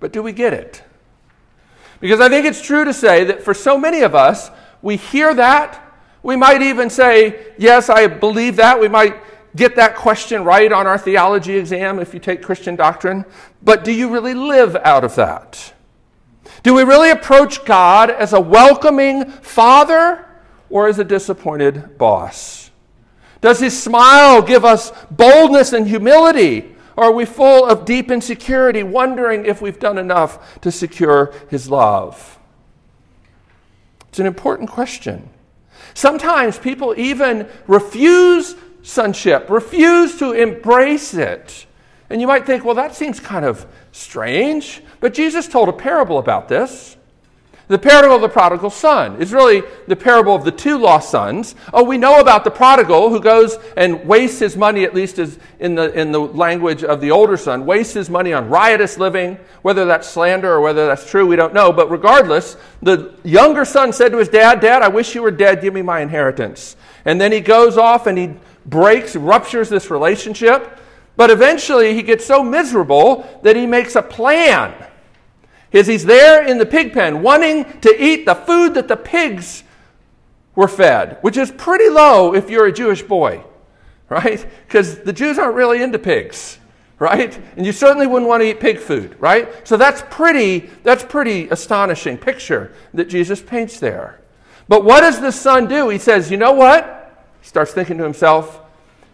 But 0.00 0.14
do 0.14 0.22
we 0.22 0.32
get 0.32 0.54
it? 0.54 0.83
Because 2.00 2.20
I 2.20 2.28
think 2.28 2.46
it's 2.46 2.60
true 2.60 2.84
to 2.84 2.92
say 2.92 3.24
that 3.24 3.42
for 3.42 3.54
so 3.54 3.78
many 3.78 4.00
of 4.00 4.14
us, 4.14 4.50
we 4.82 4.96
hear 4.96 5.34
that 5.34 5.80
we 6.24 6.36
might 6.36 6.62
even 6.62 6.90
say, 6.90 7.52
Yes, 7.58 7.88
I 7.88 8.08
believe 8.08 8.56
that. 8.56 8.80
We 8.80 8.88
might 8.88 9.14
get 9.54 9.76
that 9.76 9.94
question 9.94 10.42
right 10.42 10.72
on 10.72 10.86
our 10.86 10.98
theology 10.98 11.56
exam 11.56 12.00
if 12.00 12.12
you 12.12 12.18
take 12.18 12.42
Christian 12.42 12.74
doctrine. 12.74 13.24
But 13.62 13.84
do 13.84 13.92
you 13.92 14.10
really 14.10 14.34
live 14.34 14.74
out 14.74 15.04
of 15.04 15.14
that? 15.14 15.72
Do 16.64 16.74
we 16.74 16.82
really 16.82 17.10
approach 17.10 17.64
God 17.64 18.10
as 18.10 18.32
a 18.32 18.40
welcoming 18.40 19.30
father 19.30 20.26
or 20.70 20.88
as 20.88 20.98
a 20.98 21.04
disappointed 21.04 21.98
boss? 21.98 22.70
Does 23.42 23.60
his 23.60 23.80
smile 23.80 24.40
give 24.40 24.64
us 24.64 24.92
boldness 25.10 25.74
and 25.74 25.86
humility? 25.86 26.73
Are 26.96 27.12
we 27.12 27.24
full 27.24 27.64
of 27.64 27.84
deep 27.84 28.10
insecurity, 28.10 28.82
wondering 28.82 29.46
if 29.46 29.60
we've 29.60 29.78
done 29.78 29.98
enough 29.98 30.60
to 30.60 30.70
secure 30.70 31.32
his 31.50 31.68
love? 31.68 32.38
It's 34.08 34.20
an 34.20 34.26
important 34.26 34.70
question. 34.70 35.28
Sometimes 35.92 36.58
people 36.58 36.94
even 36.96 37.48
refuse 37.66 38.54
sonship, 38.82 39.50
refuse 39.50 40.18
to 40.18 40.32
embrace 40.32 41.14
it. 41.14 41.66
And 42.10 42.20
you 42.20 42.26
might 42.26 42.46
think, 42.46 42.64
well, 42.64 42.74
that 42.76 42.94
seems 42.94 43.18
kind 43.18 43.44
of 43.44 43.66
strange. 43.90 44.82
But 45.00 45.14
Jesus 45.14 45.48
told 45.48 45.68
a 45.68 45.72
parable 45.72 46.18
about 46.18 46.48
this. 46.48 46.96
The 47.66 47.78
parable 47.78 48.16
of 48.16 48.20
the 48.20 48.28
prodigal 48.28 48.68
son 48.68 49.22
is 49.22 49.32
really 49.32 49.62
the 49.88 49.96
parable 49.96 50.34
of 50.34 50.44
the 50.44 50.52
two 50.52 50.76
lost 50.76 51.10
sons. 51.10 51.54
Oh, 51.72 51.82
we 51.82 51.96
know 51.96 52.20
about 52.20 52.44
the 52.44 52.50
prodigal 52.50 53.08
who 53.08 53.20
goes 53.20 53.56
and 53.74 54.06
wastes 54.06 54.38
his 54.38 54.54
money, 54.54 54.84
at 54.84 54.94
least 54.94 55.18
as 55.18 55.38
in 55.60 55.74
the, 55.74 55.90
in 55.98 56.12
the 56.12 56.20
language 56.20 56.84
of 56.84 57.00
the 57.00 57.10
older 57.10 57.38
son, 57.38 57.64
wastes 57.64 57.94
his 57.94 58.10
money 58.10 58.34
on 58.34 58.50
riotous 58.50 58.98
living. 58.98 59.38
Whether 59.62 59.86
that's 59.86 60.06
slander 60.06 60.52
or 60.52 60.60
whether 60.60 60.86
that's 60.86 61.08
true, 61.08 61.26
we 61.26 61.36
don't 61.36 61.54
know. 61.54 61.72
But 61.72 61.90
regardless, 61.90 62.58
the 62.82 63.14
younger 63.24 63.64
son 63.64 63.94
said 63.94 64.12
to 64.12 64.18
his 64.18 64.28
dad, 64.28 64.60
Dad, 64.60 64.82
I 64.82 64.88
wish 64.88 65.14
you 65.14 65.22
were 65.22 65.30
dead. 65.30 65.62
Give 65.62 65.72
me 65.72 65.80
my 65.80 66.00
inheritance. 66.00 66.76
And 67.06 67.18
then 67.18 67.32
he 67.32 67.40
goes 67.40 67.78
off 67.78 68.06
and 68.06 68.18
he 68.18 68.34
breaks, 68.66 69.16
ruptures 69.16 69.70
this 69.70 69.90
relationship. 69.90 70.80
But 71.16 71.30
eventually 71.30 71.94
he 71.94 72.02
gets 72.02 72.26
so 72.26 72.42
miserable 72.42 73.40
that 73.42 73.56
he 73.56 73.66
makes 73.66 73.96
a 73.96 74.02
plan 74.02 74.74
is 75.74 75.88
he's 75.88 76.04
there 76.04 76.46
in 76.46 76.58
the 76.58 76.64
pig 76.64 76.92
pen 76.92 77.20
wanting 77.20 77.64
to 77.80 78.02
eat 78.02 78.24
the 78.24 78.34
food 78.34 78.74
that 78.74 78.88
the 78.88 78.96
pigs 78.96 79.64
were 80.54 80.68
fed, 80.68 81.18
which 81.20 81.36
is 81.36 81.50
pretty 81.50 81.88
low 81.88 82.32
if 82.32 82.48
you're 82.48 82.66
a 82.66 82.72
Jewish 82.72 83.02
boy, 83.02 83.42
right? 84.08 84.46
Because 84.66 85.00
the 85.00 85.12
Jews 85.12 85.36
aren't 85.36 85.56
really 85.56 85.82
into 85.82 85.98
pigs, 85.98 86.58
right? 87.00 87.36
And 87.56 87.66
you 87.66 87.72
certainly 87.72 88.06
wouldn't 88.06 88.28
want 88.28 88.42
to 88.42 88.48
eat 88.48 88.60
pig 88.60 88.78
food, 88.78 89.16
right? 89.20 89.66
So 89.66 89.76
that's 89.76 90.02
pretty 90.10 90.70
that's 90.84 91.02
pretty 91.02 91.48
astonishing 91.48 92.18
picture 92.18 92.72
that 92.94 93.08
Jesus 93.08 93.42
paints 93.42 93.80
there. 93.80 94.20
But 94.68 94.84
what 94.84 95.00
does 95.00 95.20
the 95.20 95.32
son 95.32 95.66
do? 95.66 95.88
He 95.88 95.98
says, 95.98 96.30
"You 96.30 96.36
know 96.36 96.52
what?" 96.52 97.12
He 97.40 97.48
starts 97.48 97.72
thinking 97.72 97.98
to 97.98 98.04
himself, 98.04 98.60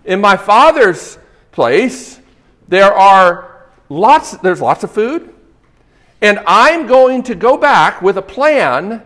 "In 0.04 0.20
my 0.20 0.36
father's 0.36 1.18
place, 1.52 2.20
there 2.68 2.92
are 2.92 3.64
lots 3.88 4.32
there's 4.32 4.60
lots 4.60 4.84
of 4.84 4.90
food, 4.90 5.32
and 6.20 6.40
I'm 6.46 6.86
going 6.86 7.22
to 7.24 7.34
go 7.34 7.56
back 7.56 8.02
with 8.02 8.18
a 8.18 8.22
plan 8.22 9.02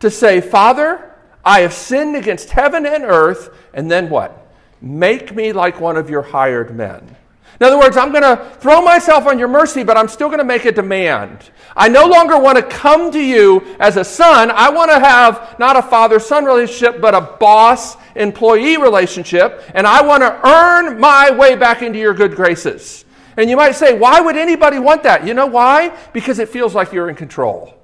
to 0.00 0.10
say, 0.10 0.40
Father, 0.40 1.14
I 1.44 1.60
have 1.60 1.72
sinned 1.72 2.16
against 2.16 2.50
heaven 2.50 2.86
and 2.86 3.04
earth, 3.04 3.54
and 3.74 3.90
then 3.90 4.08
what? 4.08 4.46
Make 4.80 5.34
me 5.34 5.52
like 5.52 5.80
one 5.80 5.96
of 5.96 6.08
your 6.08 6.22
hired 6.22 6.74
men. 6.74 7.16
In 7.60 7.66
other 7.66 7.78
words, 7.78 7.96
I'm 7.96 8.10
going 8.10 8.22
to 8.22 8.50
throw 8.58 8.82
myself 8.82 9.26
on 9.26 9.38
your 9.38 9.48
mercy, 9.48 9.84
but 9.84 9.96
I'm 9.96 10.08
still 10.08 10.28
going 10.28 10.38
to 10.38 10.44
make 10.44 10.64
a 10.64 10.72
demand. 10.72 11.50
I 11.76 11.88
no 11.88 12.06
longer 12.06 12.38
want 12.38 12.58
to 12.58 12.62
come 12.62 13.12
to 13.12 13.20
you 13.20 13.76
as 13.78 13.96
a 13.96 14.04
son. 14.04 14.50
I 14.50 14.70
want 14.70 14.90
to 14.90 14.98
have 14.98 15.56
not 15.58 15.76
a 15.76 15.82
father 15.82 16.18
son 16.18 16.44
relationship, 16.44 17.00
but 17.00 17.14
a 17.14 17.20
boss 17.20 17.96
employee 18.16 18.76
relationship, 18.76 19.62
and 19.74 19.86
I 19.86 20.02
want 20.02 20.22
to 20.22 20.48
earn 20.48 20.98
my 20.98 21.30
way 21.30 21.56
back 21.56 21.82
into 21.82 21.98
your 21.98 22.14
good 22.14 22.34
graces. 22.34 23.03
And 23.36 23.50
you 23.50 23.56
might 23.56 23.72
say, 23.72 23.98
why 23.98 24.20
would 24.20 24.36
anybody 24.36 24.78
want 24.78 25.02
that? 25.02 25.26
You 25.26 25.34
know 25.34 25.46
why? 25.46 25.96
Because 26.12 26.38
it 26.38 26.48
feels 26.48 26.74
like 26.74 26.92
you're 26.92 27.08
in 27.08 27.16
control. 27.16 27.74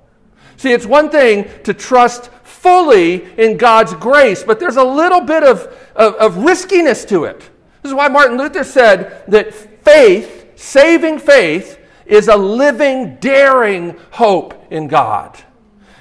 See, 0.56 0.72
it's 0.72 0.86
one 0.86 1.10
thing 1.10 1.48
to 1.64 1.74
trust 1.74 2.30
fully 2.44 3.24
in 3.38 3.56
God's 3.56 3.94
grace, 3.94 4.44
but 4.44 4.60
there's 4.60 4.76
a 4.76 4.84
little 4.84 5.22
bit 5.22 5.42
of, 5.42 5.62
of, 5.96 6.14
of 6.16 6.36
riskiness 6.36 7.04
to 7.06 7.24
it. 7.24 7.38
This 7.82 7.90
is 7.90 7.94
why 7.94 8.08
Martin 8.08 8.36
Luther 8.36 8.64
said 8.64 9.24
that 9.28 9.54
faith, 9.54 10.52
saving 10.56 11.18
faith, 11.18 11.78
is 12.04 12.28
a 12.28 12.36
living, 12.36 13.16
daring 13.16 13.98
hope 14.10 14.66
in 14.70 14.86
God. 14.86 15.38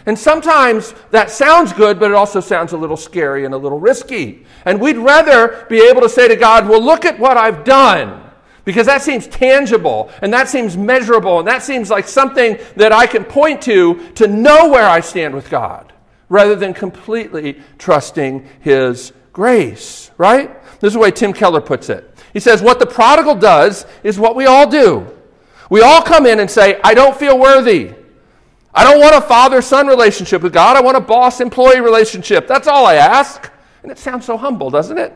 And 0.05 0.17
sometimes 0.17 0.93
that 1.11 1.29
sounds 1.29 1.71
good, 1.71 1.99
but 1.99 2.11
it 2.11 2.15
also 2.15 2.39
sounds 2.39 2.73
a 2.73 2.77
little 2.77 2.97
scary 2.97 3.45
and 3.45 3.53
a 3.53 3.57
little 3.57 3.79
risky. 3.79 4.45
And 4.65 4.81
we'd 4.81 4.97
rather 4.97 5.65
be 5.69 5.81
able 5.87 6.01
to 6.01 6.09
say 6.09 6.27
to 6.27 6.35
God, 6.35 6.67
well, 6.67 6.81
look 6.81 7.05
at 7.05 7.19
what 7.19 7.37
I've 7.37 7.63
done 7.63 8.28
because 8.65 8.85
that 8.85 9.01
seems 9.01 9.27
tangible 9.27 10.11
and 10.21 10.33
that 10.33 10.47
seems 10.47 10.77
measurable 10.77 11.39
and 11.39 11.47
that 11.47 11.63
seems 11.63 11.89
like 11.89 12.07
something 12.07 12.57
that 12.75 12.91
I 12.91 13.07
can 13.07 13.23
point 13.23 13.61
to 13.63 14.11
to 14.15 14.27
know 14.27 14.69
where 14.69 14.87
I 14.87 14.99
stand 14.99 15.33
with 15.33 15.49
God 15.49 15.93
rather 16.29 16.55
than 16.55 16.73
completely 16.73 17.59
trusting 17.77 18.47
His 18.61 19.13
grace, 19.33 20.11
right? 20.17 20.63
This 20.79 20.89
is 20.89 20.93
the 20.93 20.99
way 20.99 21.11
Tim 21.11 21.33
Keller 21.33 21.61
puts 21.61 21.89
it. 21.89 22.13
He 22.33 22.39
says, 22.39 22.61
What 22.61 22.79
the 22.79 22.85
prodigal 22.85 23.35
does 23.35 23.85
is 24.03 24.19
what 24.19 24.35
we 24.35 24.45
all 24.45 24.69
do. 24.69 25.07
We 25.69 25.81
all 25.81 26.01
come 26.01 26.25
in 26.25 26.39
and 26.39 26.49
say, 26.49 26.79
I 26.83 26.93
don't 26.93 27.15
feel 27.15 27.37
worthy. 27.37 27.93
I 28.73 28.83
don't 28.83 28.99
want 28.99 29.15
a 29.15 29.21
father 29.21 29.61
son 29.61 29.87
relationship 29.87 30.41
with 30.41 30.53
God. 30.53 30.77
I 30.77 30.81
want 30.81 30.97
a 30.97 31.01
boss 31.01 31.41
employee 31.41 31.81
relationship. 31.81 32.47
That's 32.47 32.67
all 32.67 32.85
I 32.85 32.95
ask. 32.95 33.51
And 33.83 33.91
it 33.91 33.97
sounds 33.97 34.25
so 34.25 34.37
humble, 34.37 34.69
doesn't 34.69 34.97
it? 34.97 35.13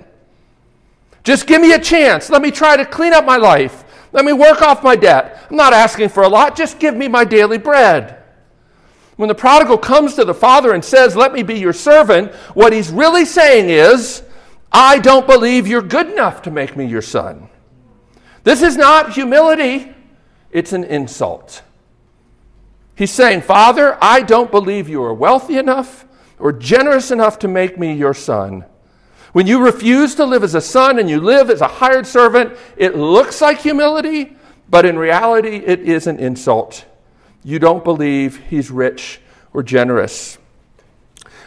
Just 1.23 1.47
give 1.47 1.61
me 1.61 1.73
a 1.73 1.79
chance. 1.79 2.29
Let 2.29 2.41
me 2.41 2.51
try 2.51 2.75
to 2.77 2.85
clean 2.85 3.13
up 3.13 3.25
my 3.25 3.37
life. 3.37 3.83
Let 4.11 4.25
me 4.25 4.33
work 4.33 4.61
off 4.61 4.83
my 4.83 4.95
debt. 4.95 5.45
I'm 5.49 5.55
not 5.55 5.73
asking 5.73 6.09
for 6.09 6.23
a 6.23 6.29
lot. 6.29 6.55
Just 6.55 6.79
give 6.79 6.95
me 6.95 7.07
my 7.07 7.25
daily 7.25 7.57
bread. 7.57 8.19
When 9.15 9.27
the 9.29 9.35
prodigal 9.35 9.77
comes 9.77 10.15
to 10.15 10.25
the 10.25 10.33
father 10.33 10.73
and 10.73 10.83
says, 10.83 11.15
Let 11.15 11.33
me 11.33 11.43
be 11.43 11.55
your 11.55 11.73
servant, 11.73 12.33
what 12.53 12.73
he's 12.73 12.89
really 12.89 13.25
saying 13.25 13.69
is, 13.69 14.23
I 14.71 14.99
don't 14.99 15.27
believe 15.27 15.67
you're 15.67 15.81
good 15.81 16.09
enough 16.09 16.41
to 16.43 16.51
make 16.51 16.75
me 16.75 16.85
your 16.85 17.01
son. 17.01 17.49
This 18.43 18.61
is 18.61 18.75
not 18.75 19.13
humility, 19.13 19.93
it's 20.51 20.73
an 20.73 20.83
insult. 20.83 21.61
He's 22.95 23.11
saying, 23.11 23.41
Father, 23.41 23.97
I 24.01 24.21
don't 24.21 24.51
believe 24.51 24.89
you 24.89 25.01
are 25.03 25.13
wealthy 25.13 25.57
enough 25.57 26.05
or 26.39 26.51
generous 26.51 27.11
enough 27.11 27.39
to 27.39 27.47
make 27.47 27.77
me 27.77 27.93
your 27.93 28.13
son. 28.13 28.65
When 29.33 29.47
you 29.47 29.65
refuse 29.65 30.13
to 30.15 30.25
live 30.25 30.43
as 30.43 30.53
a 30.53 30.61
son 30.61 30.99
and 30.99 31.09
you 31.09 31.19
live 31.19 31.49
as 31.49 31.61
a 31.61 31.67
hired 31.67 32.05
servant, 32.05 32.55
it 32.77 32.95
looks 32.95 33.41
like 33.41 33.59
humility, 33.59 34.37
but 34.69 34.85
in 34.85 34.95
reality, 34.97 35.55
it 35.55 35.79
is 35.79 36.05
an 36.05 36.19
insult. 36.19 36.85
You 37.43 37.57
don't 37.57 37.83
believe 37.83 38.37
he's 38.37 38.69
rich 38.69 39.19
or 39.51 39.63
generous. 39.63 40.37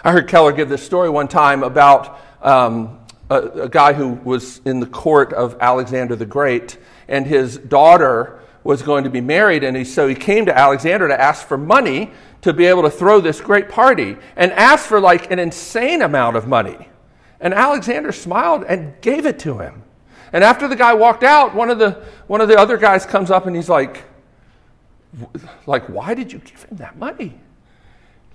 I 0.02 0.10
heard 0.10 0.26
Keller 0.26 0.50
give 0.50 0.68
this 0.68 0.84
story 0.84 1.08
one 1.08 1.28
time 1.28 1.62
about 1.62 2.20
um, 2.42 2.98
a, 3.30 3.42
a 3.42 3.68
guy 3.68 3.92
who 3.92 4.14
was 4.14 4.60
in 4.64 4.80
the 4.80 4.86
court 4.86 5.32
of 5.32 5.56
Alexander 5.60 6.16
the 6.16 6.26
Great, 6.26 6.78
and 7.06 7.24
his 7.24 7.56
daughter 7.56 8.40
was 8.64 8.82
going 8.82 9.04
to 9.04 9.10
be 9.10 9.20
married, 9.20 9.62
and 9.62 9.76
he, 9.76 9.84
so 9.84 10.08
he 10.08 10.16
came 10.16 10.46
to 10.46 10.58
Alexander 10.58 11.06
to 11.06 11.20
ask 11.20 11.46
for 11.46 11.56
money 11.56 12.10
to 12.42 12.52
be 12.52 12.66
able 12.66 12.82
to 12.82 12.90
throw 12.90 13.20
this 13.20 13.40
great 13.40 13.68
party, 13.68 14.16
and 14.34 14.50
asked 14.54 14.88
for 14.88 15.00
like 15.00 15.30
an 15.30 15.38
insane 15.38 16.02
amount 16.02 16.36
of 16.36 16.48
money. 16.48 16.88
And 17.46 17.54
Alexander 17.54 18.10
smiled 18.10 18.64
and 18.64 19.00
gave 19.00 19.24
it 19.24 19.38
to 19.38 19.58
him. 19.58 19.84
And 20.32 20.42
after 20.42 20.66
the 20.66 20.74
guy 20.74 20.94
walked 20.94 21.22
out, 21.22 21.54
one 21.54 21.70
of 21.70 21.78
the, 21.78 21.92
one 22.26 22.40
of 22.40 22.48
the 22.48 22.58
other 22.58 22.76
guys 22.76 23.06
comes 23.06 23.30
up 23.30 23.46
and 23.46 23.54
he's 23.54 23.68
like, 23.68 24.02
like, 25.64 25.88
why 25.88 26.14
did 26.14 26.32
you 26.32 26.40
give 26.40 26.64
him 26.64 26.78
that 26.78 26.98
money? 26.98 27.38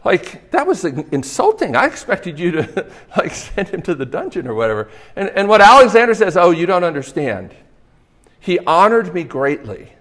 Like, 0.06 0.50
that 0.51 0.65
was 0.65 0.86
insulting. 0.86 1.75
I 1.75 1.88
expected 1.88 2.39
you 2.39 2.51
to, 2.51 2.89
like, 3.18 3.34
send 3.34 3.68
him 3.68 3.82
to 3.82 3.96
the 3.96 4.06
dungeon 4.06 4.48
or 4.48 4.56
whatever. 4.56 4.89
And, 5.18 5.27
and 5.32 5.50
what 5.50 5.60
Alexander 5.60 6.13
says, 6.13 6.38
oh, 6.38 6.51
you 6.51 6.65
don't 6.65 6.86
understand. 6.86 7.53
He 8.39 8.60
honored 8.60 9.13
me 9.13 9.25
greatly 9.25 9.91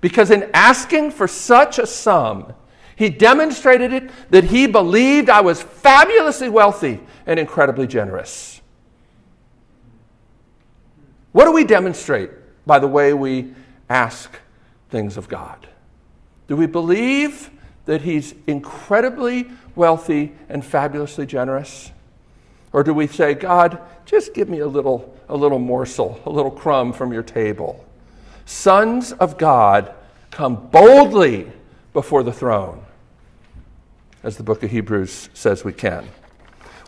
because 0.00 0.32
in 0.32 0.50
asking 0.52 1.12
for 1.12 1.28
such 1.28 1.78
a 1.78 1.86
sum, 1.86 2.54
he 2.98 3.10
demonstrated 3.10 3.92
it 3.92 4.10
that 4.30 4.42
he 4.42 4.66
believed 4.66 5.30
I 5.30 5.40
was 5.40 5.62
fabulously 5.62 6.48
wealthy 6.48 6.98
and 7.26 7.38
incredibly 7.38 7.86
generous. 7.86 8.60
What 11.30 11.44
do 11.44 11.52
we 11.52 11.62
demonstrate 11.62 12.30
by 12.66 12.80
the 12.80 12.88
way 12.88 13.14
we 13.14 13.54
ask 13.88 14.36
things 14.90 15.16
of 15.16 15.28
God? 15.28 15.68
Do 16.48 16.56
we 16.56 16.66
believe 16.66 17.50
that 17.84 18.02
he's 18.02 18.34
incredibly 18.48 19.48
wealthy 19.76 20.32
and 20.48 20.64
fabulously 20.64 21.24
generous? 21.24 21.92
Or 22.72 22.82
do 22.82 22.92
we 22.92 23.06
say, 23.06 23.34
God, 23.34 23.78
just 24.06 24.34
give 24.34 24.48
me 24.48 24.58
a 24.58 24.66
little, 24.66 25.16
a 25.28 25.36
little 25.36 25.60
morsel, 25.60 26.20
a 26.26 26.30
little 26.30 26.50
crumb 26.50 26.92
from 26.92 27.12
your 27.12 27.22
table? 27.22 27.86
Sons 28.44 29.12
of 29.12 29.38
God 29.38 29.94
come 30.32 30.68
boldly 30.70 31.52
before 31.92 32.24
the 32.24 32.32
throne, 32.32 32.84
as 34.22 34.36
the 34.36 34.42
book 34.42 34.62
of 34.62 34.70
Hebrews 34.70 35.28
says 35.34 35.64
we 35.64 35.72
can. 35.72 36.08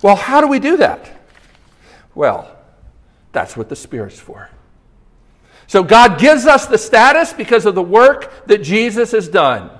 Well, 0.02 0.16
how 0.16 0.40
do 0.40 0.48
we 0.48 0.58
do 0.58 0.78
that? 0.78 1.10
Well, 2.14 2.56
that's 3.32 3.56
what 3.56 3.68
the 3.68 3.76
Spirit's 3.76 4.18
for. 4.18 4.50
So 5.66 5.84
God 5.84 6.18
gives 6.18 6.46
us 6.46 6.66
the 6.66 6.78
status 6.78 7.32
because 7.32 7.66
of 7.66 7.74
the 7.74 7.82
work 7.82 8.46
that 8.46 8.62
Jesus 8.62 9.12
has 9.12 9.28
done. 9.28 9.70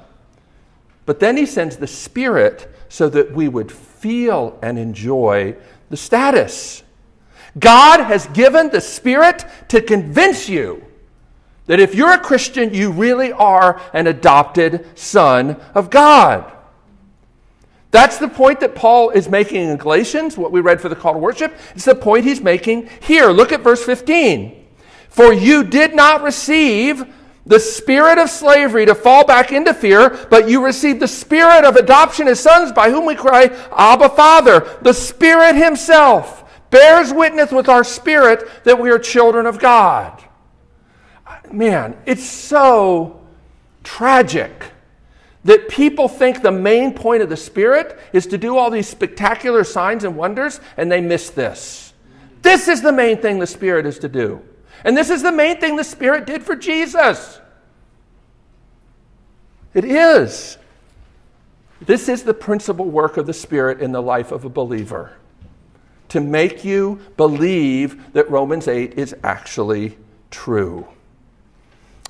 But 1.04 1.19
then 1.19 1.37
He 1.37 1.47
sends 1.47 1.76
the 1.76 1.88
Spirit 1.88 2.73
so 2.88 3.09
that 3.09 3.33
we 3.33 3.49
would 3.49 3.73
feel 3.73 4.59
and 4.62 4.78
enjoy 4.78 5.56
the 5.89 5.97
status. 5.97 6.84
God 7.58 8.00
has 8.00 8.26
given 8.28 8.71
the 8.71 8.80
Spirit 8.80 9.45
to 9.69 9.80
convince 9.80 10.49
you 10.49 10.84
that 11.67 11.80
if 11.80 11.95
you're 11.95 12.13
a 12.13 12.19
Christian, 12.19 12.73
you 12.73 12.93
really 12.93 13.32
are 13.32 13.80
an 13.93 14.06
adopted 14.06 14.86
son 14.97 15.60
of 15.75 15.91
God. 15.91 16.52
That's 17.91 18.19
the 18.19 18.29
point 18.29 18.61
that 18.61 18.75
Paul 18.75 19.11
is 19.11 19.29
making 19.29 19.69
in 19.69 19.76
Galatians, 19.76 20.37
what 20.37 20.53
we 20.53 20.61
read 20.61 20.81
for 20.81 20.89
the 20.89 20.97
call 20.97 21.15
to 21.15 21.19
worship. 21.19 21.53
It's 21.75 21.85
the 21.85 21.95
point 21.95 22.25
he's 22.25 22.41
making 22.41 22.89
here. 23.00 23.31
Look 23.31 23.53
at 23.53 23.63
verse 23.63 23.85
15. 23.85 24.67
For 25.09 25.33
you 25.33 25.65
did 25.65 25.95
not 25.95 26.23
receive 26.23 27.05
the 27.47 27.59
spirit 27.59 28.19
of 28.19 28.31
slavery 28.31 28.87
to 28.87 28.95
fall 28.95 29.26
back 29.26 29.50
into 29.50 29.75
fear, 29.75 30.26
but 30.31 30.49
you 30.49 30.65
received 30.65 31.00
the 31.00 31.09
spirit 31.09 31.65
of 31.65 31.75
adoption 31.75 32.29
as 32.29 32.39
sons 32.39 32.71
by 32.71 32.91
whom 32.91 33.07
we 33.07 33.17
cry, 33.17 33.47
Abba, 33.76 34.11
Father. 34.11 34.79
The 34.83 34.93
Spirit 34.93 35.57
Himself 35.57 36.45
bears 36.71 37.13
witness 37.13 37.50
with 37.50 37.69
our 37.69 37.83
spirit 37.83 38.49
that 38.65 38.79
we 38.79 38.91
are 38.91 38.99
children 38.99 39.47
of 39.47 39.59
God 39.59 40.23
man, 41.53 41.97
it's 42.07 42.25
so 42.25 43.21
tragic 43.83 44.53
that 45.45 45.69
people 45.69 46.09
think 46.09 46.43
the 46.43 46.50
main 46.50 46.93
point 46.93 47.23
of 47.23 47.29
the 47.29 47.37
Spirit 47.37 47.99
is 48.13 48.26
to 48.26 48.39
do 48.39 48.57
all 48.57 48.71
these 48.71 48.89
spectacular 48.89 49.65
signs 49.65 50.05
and 50.05 50.17
wonders, 50.17 50.61
and 50.76 50.91
they 50.91 51.00
miss 51.00 51.31
this. 51.31 51.93
This 52.43 52.69
is 52.69 52.83
the 52.83 52.93
main 52.93 53.19
thing 53.19 53.39
the 53.39 53.47
Spirit 53.47 53.87
is 53.87 53.99
to 54.00 54.09
do. 54.09 54.43
And 54.85 54.97
this 54.97 55.11
is 55.11 55.23
the 55.23 55.33
main 55.33 55.59
thing 55.59 55.76
the 55.76 55.85
Spirit 55.85 56.26
did 56.26 56.43
for 56.43 56.57
Jesus. 56.57 57.41
It 59.75 59.85
is. 59.85 60.59
This 61.81 62.09
is 62.09 62.23
the 62.23 62.35
principal 62.35 62.85
work 62.85 63.17
of 63.17 63.26
the 63.26 63.33
Spirit 63.33 63.81
in 63.81 63.93
the 63.93 64.03
life 64.03 64.33
of 64.33 64.45
a 64.45 64.50
believer 64.50 65.13
to 66.11 66.21
make 66.21 66.65
you 66.65 67.00
believe 67.17 68.13
that 68.13 68.29
Romans 68.31 68.69
8 68.69 68.95
is 68.99 69.15
actually 69.23 69.97
true. 70.31 70.87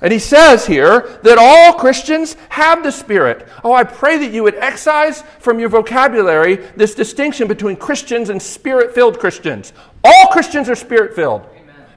And 0.01 0.11
he 0.11 0.19
says 0.19 0.65
here 0.65 1.19
that 1.21 1.37
all 1.37 1.73
Christians 1.73 2.35
have 2.49 2.81
the 2.81 2.91
Spirit. 2.91 3.47
Oh, 3.63 3.71
I 3.71 3.83
pray 3.83 4.17
that 4.17 4.31
you 4.31 4.41
would 4.43 4.55
excise 4.55 5.21
from 5.39 5.59
your 5.59 5.69
vocabulary 5.69 6.55
this 6.75 6.95
distinction 6.95 7.47
between 7.47 7.75
Christians 7.75 8.29
and 8.29 8.41
Spirit 8.41 8.95
filled 8.95 9.19
Christians. 9.19 9.73
All 10.03 10.27
Christians 10.31 10.69
are 10.69 10.75
Spirit 10.75 11.15
filled. 11.15 11.47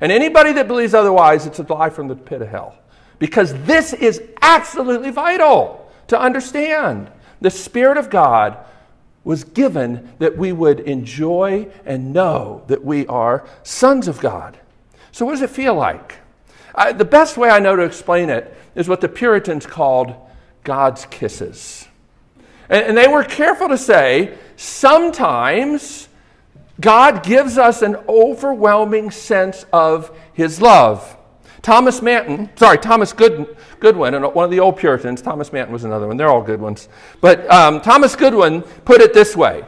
And 0.03 0.13
anybody 0.13 0.53
that 0.53 0.69
believes 0.69 0.93
otherwise, 0.93 1.47
it's 1.47 1.59
a 1.61 1.63
lie 1.63 1.89
from 1.89 2.09
the 2.09 2.17
pit 2.17 2.43
of 2.43 2.49
hell. 2.49 2.77
Because 3.19 3.55
this 3.65 3.95
is 3.95 4.23
absolutely 4.43 5.11
vital 5.11 5.91
to 6.09 6.21
understand. 6.21 7.11
The 7.41 7.51
Spirit 7.51 7.97
of 7.97 8.11
God 8.11 8.59
was 9.23 9.45
given 9.45 10.13
that 10.19 10.37
we 10.37 10.53
would 10.53 10.81
enjoy 10.81 11.69
and 11.87 12.13
know 12.13 12.65
that 12.67 12.85
we 12.85 13.07
are 13.07 13.49
sons 13.63 14.09
of 14.09 14.21
God. 14.21 14.59
So, 15.11 15.25
what 15.25 15.33
does 15.33 15.41
it 15.41 15.49
feel 15.49 15.75
like? 15.75 16.17
I, 16.75 16.93
the 16.93 17.05
best 17.05 17.37
way 17.37 17.51
I 17.51 17.61
know 17.61 17.77
to 17.77 17.83
explain 17.83 18.31
it 18.31 18.57
is 18.75 18.89
what 18.89 19.01
the 19.01 19.09
Puritans 19.09 19.67
called 19.67 20.15
God's 20.65 21.07
kisses. 21.07 21.87
And, 22.69 22.87
and 22.87 22.97
they 22.97 23.07
were 23.07 23.23
careful 23.23 23.69
to 23.69 23.79
say 23.79 24.37
sometimes 24.57 26.09
God 26.81 27.23
gives 27.23 27.59
us 27.59 27.83
an 27.83 27.97
overwhelming 28.09 29.11
sense 29.11 29.65
of 29.73 30.17
his 30.33 30.61
love. 30.61 31.17
Thomas 31.63 32.03
Manton, 32.03 32.51
sorry, 32.57 32.77
Thomas 32.77 33.13
Good, 33.13 33.57
Goodwin, 33.81 34.15
one 34.35 34.45
of 34.45 34.51
the 34.51 34.61
old 34.61 34.77
Puritans, 34.77 35.23
Thomas 35.23 35.53
Manton 35.53 35.73
was 35.73 35.85
another 35.85 36.07
one. 36.07 36.17
They're 36.17 36.29
all 36.29 36.43
good 36.43 36.61
ones. 36.61 36.89
But 37.21 37.51
um, 37.51 37.81
Thomas 37.81 38.15
Goodwin 38.17 38.63
put 38.85 39.01
it 39.01 39.15
this 39.15 39.35
way 39.35 39.65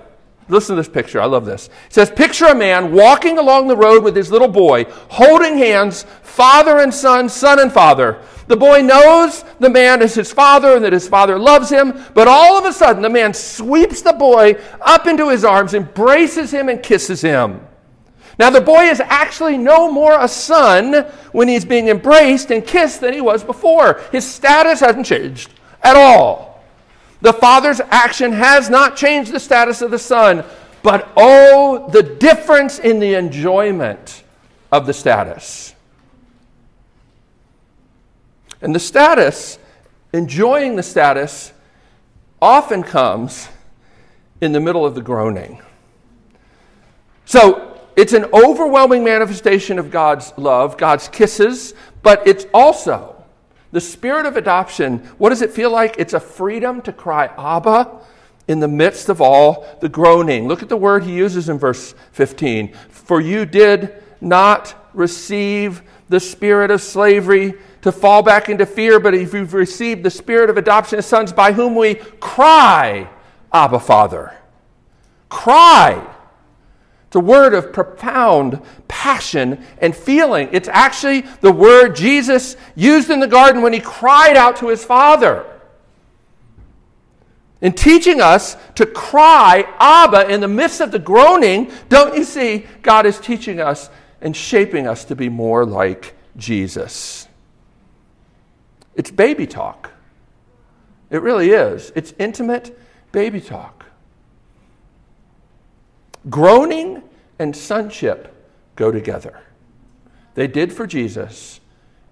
Listen 0.49 0.77
to 0.77 0.83
this 0.83 0.89
picture. 0.89 1.21
I 1.21 1.25
love 1.25 1.45
this. 1.45 1.69
It 1.87 1.95
says, 1.95 2.11
Picture 2.11 2.47
a 2.47 2.55
man 2.55 2.93
walking 2.93 3.39
along 3.39 3.67
the 3.67 3.77
road 3.77 4.05
with 4.05 4.15
his 4.15 4.31
little 4.31 4.49
boy, 4.49 4.85
holding 5.09 5.59
hands, 5.59 6.05
father 6.23 6.79
and 6.79 6.95
son, 6.95 7.29
son 7.29 7.59
and 7.59 7.73
father. 7.73 8.23
The 8.47 8.57
boy 8.57 8.83
knows 8.83 9.45
the 9.59 9.71
man 9.71 10.03
is 10.03 10.15
his 10.15 10.33
father 10.33 10.77
and 10.77 10.85
that 10.85 10.93
his 10.93 11.09
father 11.09 11.37
loves 11.37 11.69
him, 11.69 12.01
but 12.15 12.29
all 12.29 12.57
of 12.57 12.65
a 12.65 12.73
sudden 12.73 13.03
the 13.03 13.09
man 13.09 13.35
sweeps 13.35 14.03
the 14.03 14.13
boy 14.13 14.55
up 14.81 15.09
into 15.09 15.31
his 15.31 15.45
arms, 15.45 15.75
embraces 15.75 16.53
him, 16.53 16.69
and 16.69 16.81
kisses 16.81 17.21
him. 17.21 17.61
Now, 18.39 18.51
the 18.51 18.61
boy 18.61 18.85
is 18.85 19.01
actually 19.01 19.57
no 19.57 19.91
more 19.91 20.21
a 20.21 20.29
son 20.29 21.07
when 21.33 21.49
he's 21.49 21.65
being 21.65 21.89
embraced 21.89 22.51
and 22.51 22.65
kissed 22.65 23.01
than 23.01 23.15
he 23.15 23.21
was 23.21 23.43
before. 23.43 24.01
His 24.13 24.31
status 24.31 24.81
hasn't 24.81 25.07
changed 25.07 25.55
at 25.83 25.97
all. 25.97 26.46
The 27.27 27.33
Father's 27.33 27.81
action 27.81 28.31
has 28.31 28.71
not 28.71 28.97
changed 28.97 29.33
the 29.33 29.41
status 29.41 29.83
of 29.83 29.91
the 29.91 29.99
Son, 29.99 30.45
but 30.85 31.11
oh, 31.17 31.91
the 31.91 32.05
difference 32.05 32.79
in 32.79 33.01
the 33.01 33.15
enjoyment 33.15 34.23
of 34.71 34.87
the 34.87 34.93
status. 34.95 35.75
And 38.62 38.73
the 38.73 38.79
status, 38.79 39.59
enjoying 40.12 40.77
the 40.77 40.85
status, 40.85 41.53
often 42.41 42.85
comes 42.85 43.49
in 44.41 44.53
the 44.53 44.61
middle 44.61 44.87
of 44.87 44.95
the 44.95 45.03
groaning. 45.03 45.61
So, 47.25 47.81
it's 47.97 48.12
an 48.12 48.27
overwhelming 48.27 49.03
manifestation 49.03 49.81
of 49.81 49.91
God's 49.91 50.33
love, 50.37 50.77
God's 50.77 51.09
kisses, 51.09 51.75
but 52.05 52.25
it's 52.25 52.47
also 52.55 53.16
the 53.77 53.81
spirit 53.83 54.25
of 54.25 54.39
adoption. 54.39 55.01
What 55.19 55.29
does 55.29 55.43
it 55.43 55.51
feel 55.51 55.71
like? 55.71 55.97
It's 55.99 56.15
a 56.15 56.19
freedom 56.19 56.81
to 56.81 56.95
cry, 56.95 57.27
Abba, 57.37 58.01
in 58.49 58.59
the 58.59 58.69
midst 58.69 59.11
of 59.11 59.21
all 59.21 59.67
the 59.83 59.89
groaning. 59.91 60.49
Look 60.49 60.62
at 60.62 60.71
the 60.71 60.79
word 60.79 61.05
he 61.05 61.12
uses 61.12 61.51
in 61.51 61.59
verse 61.59 61.95
15. 62.12 62.73
For 62.89 63.21
you 63.21 63.45
did 63.45 64.03
not 64.19 64.75
receive 64.95 65.83
the 66.09 66.21
spirit 66.21 66.71
of 66.71 66.81
slavery 66.81 67.53
to 67.83 67.93
fall 67.93 68.23
back 68.23 68.49
into 68.49 68.65
fear, 68.65 68.99
but 68.99 69.12
if 69.12 69.35
you've 69.35 69.53
received 69.53 70.03
the 70.03 70.11
spirit 70.11 70.49
of 70.49 70.57
adoption 70.57 70.99
as 70.99 71.05
sons 71.05 71.31
by 71.31 71.53
whom 71.53 71.75
we 71.75 71.97
cry, 71.97 73.11
Abba, 73.53 73.81
Father. 73.81 74.35
Cry. 75.29 76.16
It's 77.07 77.16
a 77.16 77.21
word 77.21 77.55
of 77.55 77.73
profound 77.73 78.61
passion 78.88 79.64
and 79.79 79.95
feeling. 79.95 80.49
It's 80.53 80.69
actually 80.69 81.23
the 81.40 81.53
word 81.53 81.95
Jesus 81.95 82.57
used 82.75 83.11
in 83.11 83.21
the 83.21 83.29
garden 83.29 83.62
when 83.62 83.73
he 83.73 83.81
cried 83.81 84.37
out 84.37 84.57
to 84.57 84.69
his 84.69 84.85
Father. 84.85 85.47
In 87.61 87.73
teaching 87.73 88.21
us 88.21 88.57
to 88.75 88.85
cry, 88.85 89.64
Abba, 89.79 90.29
in 90.29 90.40
the 90.40 90.49
midst 90.49 90.81
of 90.81 90.90
the 90.90 90.99
groaning, 90.99 91.71
don't 91.88 92.16
you 92.16 92.25
see, 92.25 92.66
God 92.83 93.07
is 93.07 93.19
teaching 93.19 93.61
us 93.61 93.88
and 94.21 94.37
shaping 94.37 94.87
us 94.87 95.05
to 95.07 95.16
be 95.16 95.29
more 95.29 95.64
like 95.64 96.14
Jesus. 96.37 97.29
It's 98.95 99.11
baby 99.11 99.47
talk. 99.47 99.92
It 101.11 101.23
really 101.23 101.51
is. 101.51 101.92
It's 101.95 102.12
intimate 102.19 102.77
baby 103.12 103.40
talk. 103.40 103.86
Groaning 106.29 107.03
and 107.39 107.57
sonship 107.57 108.35
go 108.75 108.91
together. 108.91 109.41
They 110.35 110.47
did 110.47 110.73
for 110.73 110.87
Jesus, 110.87 111.61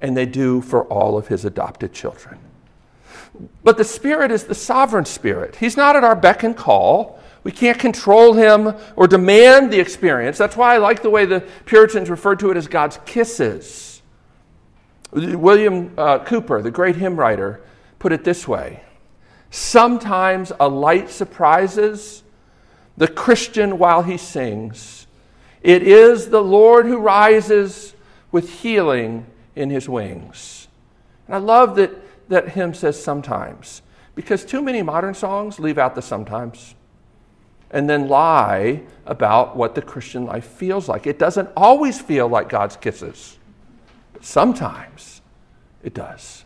and 0.01 0.17
they 0.17 0.27
do 0.27 0.61
for 0.61 0.85
all 0.85 1.19
of 1.19 1.29
his 1.29 1.45
adopted 1.45 1.93
children. 1.93 2.39
But 3.63 3.77
the 3.77 3.85
Spirit 3.85 4.31
is 4.31 4.45
the 4.45 4.55
sovereign 4.55 5.05
Spirit. 5.05 5.57
He's 5.57 5.77
not 5.77 5.97
at 5.97 6.05
our 6.05 6.17
beck 6.17 6.43
and 6.43 6.57
call. 6.57 7.19
We 7.43 7.53
can't 7.53 7.79
control 7.79 8.33
him 8.33 8.75
or 8.97 9.07
demand 9.07 9.73
the 9.73 9.81
experience. 9.81 10.39
That's 10.39 10.57
why 10.57 10.75
I 10.75 10.79
like 10.79 11.03
the 11.03 11.11
way 11.11 11.27
the 11.27 11.41
Puritans 11.67 12.09
referred 12.09 12.39
to 12.41 12.51
it 12.51 12.57
as 12.57 12.67
God's 12.67 12.99
kisses. 13.05 14.03
William 15.13 15.93
uh, 15.97 16.21
Cowper, 16.21 16.63
the 16.63 16.71
great 16.71 16.97
hymn 16.97 17.17
writer, 17.17 17.61
put 17.99 18.13
it 18.13 18.25
this 18.25 18.49
way 18.49 18.83
Sometimes 19.51 20.51
a 20.59 20.69
light 20.69 21.11
surprises 21.11 22.24
the 22.97 23.09
Christian 23.09 23.79
while 23.79 24.03
he 24.03 24.17
sings. 24.17 25.07
It 25.63 25.83
is 25.83 26.29
the 26.29 26.43
Lord 26.43 26.87
who 26.87 26.99
rises 26.99 27.95
with 28.31 28.61
healing 28.61 29.27
in 29.57 29.71
his 29.71 29.89
wings. 29.89 30.69
And 31.27 31.35
I 31.35 31.39
love 31.39 31.77
that 31.77 31.91
that 32.29 32.51
hymn 32.51 32.75
says 32.75 33.03
sometimes, 33.03 33.83
because 34.15 34.45
too 34.45 34.63
many 34.63 34.83
modern 34.83 35.15
songs 35.15 35.59
leave 35.59 35.79
out 35.79 35.95
the 35.95 36.03
sometimes 36.03 36.75
and 37.71 37.91
then 37.91 38.09
lie 38.09 38.83
about 39.05 39.57
what 39.57 39.75
the 39.75 39.83
Christian 39.83 40.25
life 40.25 40.45
feels 40.45 40.89
like. 40.89 41.07
It 41.07 41.19
doesn't 41.19 41.51
always 41.57 42.01
feel 42.01 42.29
like 42.29 42.49
God's 42.49 42.77
kisses, 42.77 43.39
but 44.13 44.25
sometimes 44.25 45.21
it 45.83 45.93
does. 45.93 46.44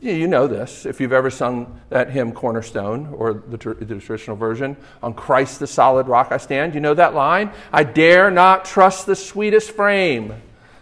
You 0.00 0.28
know 0.28 0.46
this. 0.46 0.86
If 0.86 1.00
you've 1.00 1.12
ever 1.12 1.28
sung 1.28 1.80
that 1.90 2.10
hymn, 2.10 2.32
Cornerstone, 2.32 3.08
or 3.14 3.34
the, 3.34 3.56
the, 3.56 3.98
traditional 3.98 4.36
version, 4.36 4.76
On 5.02 5.12
Christ 5.12 5.58
the 5.58 5.66
solid 5.66 6.06
rock 6.06 6.28
I 6.30 6.36
stand, 6.36 6.74
you 6.74 6.80
know 6.80 6.94
that 6.94 7.14
line? 7.14 7.50
I 7.72 7.82
dare 7.82 8.30
not 8.30 8.64
trust 8.64 9.06
the 9.06 9.16
sweetest 9.16 9.72
frame 9.72 10.34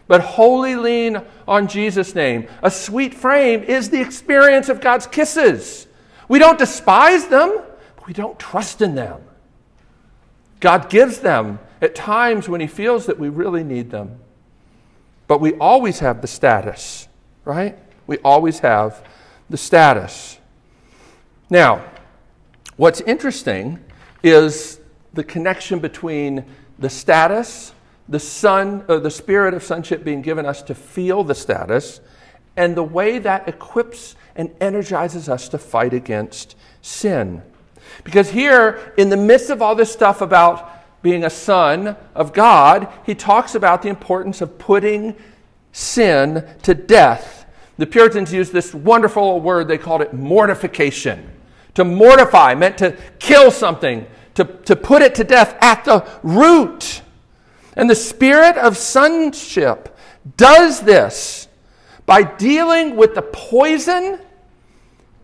but 0.09 0.21
wholly 0.21 0.77
lean 0.77 1.21
on 1.49 1.67
Jesus' 1.67 2.15
name. 2.15 2.49
A 2.63 2.71
sweet 2.71 3.15
frame 3.15 3.63
is 3.63 3.91
the 3.91 4.01
experience 4.01 4.69
of 4.69 4.81
God's 4.81 5.07
kisses. 5.07 5.87
We 6.29 6.39
don't 6.39 6.59
despise 6.59 7.27
them, 7.27 7.61
but 7.97 8.07
we 8.07 8.13
don't 8.13 8.39
trust 8.39 8.83
in 8.83 8.95
them. 8.95 9.21
God 10.61 10.89
gives 10.91 11.21
them 11.21 11.59
at 11.83 11.95
times 11.95 12.49
when 12.49 12.61
He 12.61 12.67
feels 12.67 13.07
that 13.07 13.19
we 13.19 13.29
really 13.29 13.65
need 13.65 13.91
them. 13.91 14.21
But 15.27 15.41
we 15.41 15.55
always 15.55 15.99
have 15.99 16.21
the 16.21 16.29
status, 16.29 17.09
right? 17.45 17.77
We 18.07 18.19
always 18.19 18.61
have 18.61 19.05
the 19.51 19.57
status. 19.57 20.39
Now, 21.51 21.85
what's 22.77 23.01
interesting 23.03 23.79
is 24.23 24.81
the 25.13 25.25
connection 25.25 25.79
between 25.79 26.45
the 26.79 26.91
status 26.91 27.73
the 28.09 28.21
son, 28.21 28.85
uh, 28.89 28.99
the 28.99 29.11
spirit 29.11 29.55
of 29.55 29.63
sonship 29.63 30.05
being 30.05 30.23
given 30.23 30.47
us 30.47 30.63
to 30.63 30.75
feel 30.75 31.25
the 31.25 31.35
status, 31.35 32.01
and 32.57 32.77
the 32.77 32.83
way 32.83 33.19
that 33.19 33.49
equips 33.49 34.15
and 34.35 34.51
energizes 34.61 35.29
us 35.29 35.49
to 35.49 35.59
fight 35.59 35.93
against 35.93 36.57
sin. 36.83 37.43
Because 38.05 38.31
here, 38.31 38.95
in 38.97 39.09
the 39.09 39.17
midst 39.17 39.51
of 39.51 39.61
all 39.61 39.75
this 39.75 39.93
stuff 39.93 40.21
about 40.21 40.73
being 41.03 41.25
a 41.25 41.31
son 41.31 41.97
of 42.15 42.33
God, 42.33 42.89
he 43.05 43.15
talks 43.15 43.55
about 43.55 43.83
the 43.83 43.89
importance 43.89 44.41
of 44.41 44.59
putting 44.59 45.15
sin 45.73 46.47
to 46.63 46.75
death. 46.75 47.36
The 47.79 47.87
Puritans 47.87 48.33
used 48.33 48.53
this 48.53 48.75
wonderful 48.75 49.41
word, 49.41 49.69
they 49.69 49.79
called 49.79 50.01
it 50.01 50.15
mortification. 50.15 51.31
To 51.75 51.85
mortify 51.85 52.55
meant 52.55 52.79
to 52.79 52.97
kill 53.19 53.51
something, 53.51 54.07
to, 54.35 54.45
to 54.45 54.75
put 54.75 55.03
it 55.03 55.15
to 55.17 55.25
death 55.25 55.57
at 55.61 55.85
the 55.85 56.09
root. 56.23 57.03
And 57.75 57.91
the 57.91 57.95
spirit 57.95 58.57
of 58.57 58.77
sonship 58.77 59.95
does 60.37 60.81
this 60.81 61.49
by 62.07 62.23
dealing 62.23 62.97
with 62.97 63.15
the 63.15 63.23
poison 63.23 64.21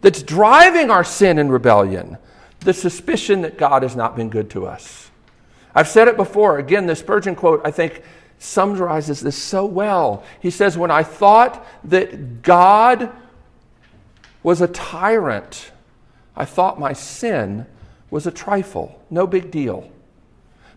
that's 0.02 0.22
driving 0.22 0.90
our 0.90 1.04
sin 1.04 1.38
and 1.38 1.50
rebellion, 1.50 2.18
the 2.60 2.74
suspicion 2.74 3.42
that 3.42 3.56
God 3.56 3.82
has 3.82 3.96
not 3.96 4.14
been 4.14 4.28
good 4.28 4.50
to 4.50 4.66
us. 4.66 5.10
I've 5.74 5.88
said 5.88 6.08
it 6.08 6.16
before. 6.16 6.58
Again, 6.58 6.86
the 6.86 6.96
Spurgeon 6.96 7.34
quote, 7.34 7.62
I 7.64 7.70
think, 7.70 8.02
summarizes 8.42 9.20
this 9.20 9.36
so 9.36 9.64
well. 9.64 10.24
He 10.40 10.50
says, 10.50 10.76
When 10.76 10.90
I 10.90 11.02
thought 11.02 11.64
that 11.84 12.42
God 12.42 13.10
was 14.42 14.60
a 14.60 14.68
tyrant, 14.68 15.70
I 16.36 16.44
thought 16.44 16.80
my 16.80 16.92
sin 16.92 17.66
was 18.10 18.26
a 18.26 18.30
trifle, 18.30 19.00
no 19.10 19.26
big 19.26 19.50
deal. 19.50 19.90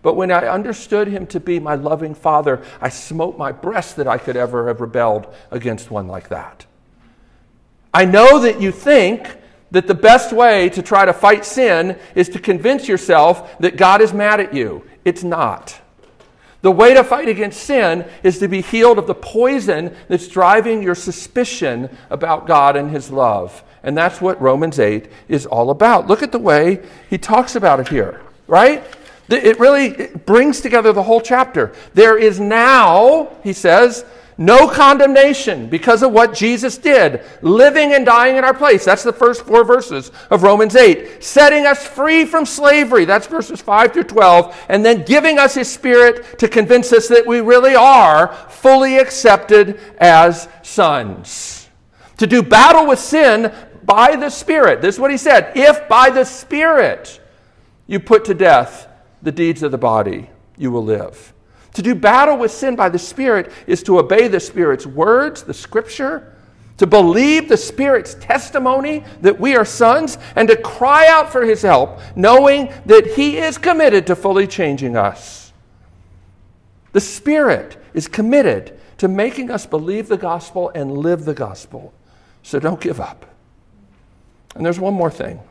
But 0.04 0.14
when 0.14 0.32
I 0.32 0.48
understood 0.48 1.08
him 1.08 1.26
to 1.28 1.40
be 1.40 1.60
my 1.60 1.74
loving 1.74 2.14
father, 2.14 2.64
I 2.80 2.90
smote 2.90 3.40
my 3.40 3.52
breast 3.52 3.96
that 3.96 4.08
I 4.08 4.20
could 4.20 4.38
ever 4.38 4.68
have 4.68 4.80
rebelled 4.80 5.34
against 5.50 5.90
one 5.90 6.08
like 6.08 6.30
that. 6.30 6.66
I 7.92 8.06
know 8.06 8.40
that 8.40 8.62
you 8.62 8.72
think 8.72 9.38
that 9.72 9.88
the 9.88 9.96
best 9.96 10.32
way 10.32 10.70
to 10.70 10.84
try 10.84 11.06
to 11.06 11.14
fight 11.14 11.44
sin 11.44 11.98
is 12.14 12.30
to 12.30 12.40
convince 12.40 12.88
yourself 12.88 13.58
that 13.60 13.78
God 13.78 14.02
is 14.02 14.14
mad 14.14 14.40
at 14.40 14.54
you. 14.54 14.84
It's 15.04 15.24
not. 15.24 15.82
The 16.66 16.72
way 16.72 16.96
to 16.96 17.04
fight 17.04 17.30
against 17.30 17.62
sin 17.62 18.06
is 18.24 18.40
to 18.40 18.48
be 18.48 18.60
healed 18.60 18.98
of 18.98 19.06
the 19.06 19.14
poison 19.14 19.96
that's 20.08 20.28
driving 20.28 20.82
your 20.82 20.96
suspicion 20.96 21.96
about 22.10 22.48
God 22.48 22.76
and 22.76 22.90
His 22.90 23.12
love. 23.12 23.64
And 23.84 23.96
that's 23.96 24.20
what 24.20 24.42
Romans 24.42 24.80
8 24.80 25.08
is 25.28 25.46
all 25.46 25.70
about. 25.70 26.08
Look 26.08 26.24
at 26.24 26.32
the 26.32 26.40
way 26.40 26.82
he 27.08 27.20
talks 27.20 27.56
about 27.56 27.82
it 27.82 27.90
here, 27.90 28.20
right? 28.48 28.84
It 29.30 29.60
really 29.60 30.08
brings 30.26 30.60
together 30.60 30.92
the 30.92 31.04
whole 31.04 31.22
chapter. 31.22 31.72
There 31.94 32.18
is 32.18 32.40
now, 32.40 33.32
he 33.44 33.54
says, 33.54 34.04
no 34.38 34.68
condemnation 34.68 35.70
because 35.70 36.04
of 36.04 36.12
what 36.12 36.34
Jesus 36.34 36.78
did, 36.78 37.24
living 37.42 37.94
and 37.94 38.06
dying 38.06 38.36
in 38.36 38.44
our 38.44 38.54
place. 38.54 38.84
That's 38.84 39.04
the 39.04 39.14
first 39.14 39.46
four 39.46 39.64
verses 39.64 40.12
of 40.30 40.44
Romans 40.44 40.76
8. 40.76 41.24
Setting 41.24 41.66
us 41.66 41.88
free 41.88 42.26
from 42.26 42.46
slavery. 42.46 43.06
That's 43.06 43.28
verses 43.28 43.62
5 43.62 43.94
through 43.94 44.04
12. 44.04 44.66
And 44.68 44.84
then 44.84 45.04
giving 45.04 45.40
us 45.40 45.56
his 45.56 45.72
spirit 45.72 46.40
to 46.40 46.50
convince 46.50 46.92
us 46.92 47.08
that 47.08 47.26
we 47.26 47.40
really 47.40 47.76
are 47.76 48.34
fully 48.50 48.98
accepted 48.98 49.80
as 50.00 50.50
sons. 50.64 51.70
To 52.18 52.28
do 52.28 52.44
battle 52.44 52.88
with 52.88 53.00
sin 53.00 53.54
by 53.86 54.16
the 54.16 54.30
Spirit. 54.30 54.82
This 54.82 54.96
is 54.96 55.00
what 55.00 55.12
he 55.12 55.18
said. 55.18 55.52
If 55.56 55.88
by 55.88 56.10
the 56.10 56.24
Spirit 56.24 57.22
you 57.88 58.00
put 58.00 58.26
to 58.26 58.34
death 58.34 58.88
the 59.22 59.32
deeds 59.32 59.64
of 59.64 59.72
the 59.72 59.78
body, 59.78 60.30
you 60.58 60.72
will 60.72 60.84
live. 60.84 61.35
To 61.76 61.82
do 61.82 61.94
battle 61.94 62.38
with 62.38 62.52
sin 62.52 62.78
by 62.78 62.88
the 62.88 62.98
Spirit 62.98 63.52
is 63.68 63.84
to 63.84 64.00
obey 64.00 64.30
the 64.30 64.40
Spirit's 64.40 64.88
words, 64.88 65.44
the 65.44 65.54
Scripture, 65.54 66.34
to 66.78 66.88
believe 66.88 67.50
the 67.50 67.58
Spirit's 67.58 68.16
testimony 68.16 69.04
that 69.22 69.38
we 69.38 69.58
are 69.58 69.66
sons, 69.66 70.18
and 70.38 70.48
to 70.48 70.56
cry 70.56 71.08
out 71.10 71.34
for 71.34 71.44
His 71.44 71.62
help, 71.62 72.00
knowing 72.16 72.74
that 72.86 73.06
He 73.08 73.38
is 73.38 73.58
committed 73.58 74.08
to 74.08 74.16
fully 74.16 74.48
changing 74.48 74.96
us. 74.96 75.52
The 76.94 77.02
Spirit 77.02 77.78
is 77.94 78.08
committed 78.08 78.80
to 79.00 79.10
making 79.10 79.52
us 79.52 79.66
believe 79.66 80.08
the 80.08 80.18
gospel 80.18 80.72
and 80.74 80.98
live 80.98 81.26
the 81.26 81.34
gospel. 81.34 81.94
So 82.42 82.58
don't 82.58 82.80
give 82.80 83.02
up. 83.02 83.26
And 84.56 84.66
there's 84.66 84.80
one 84.80 84.94
more 84.94 85.12
thing. 85.12 85.42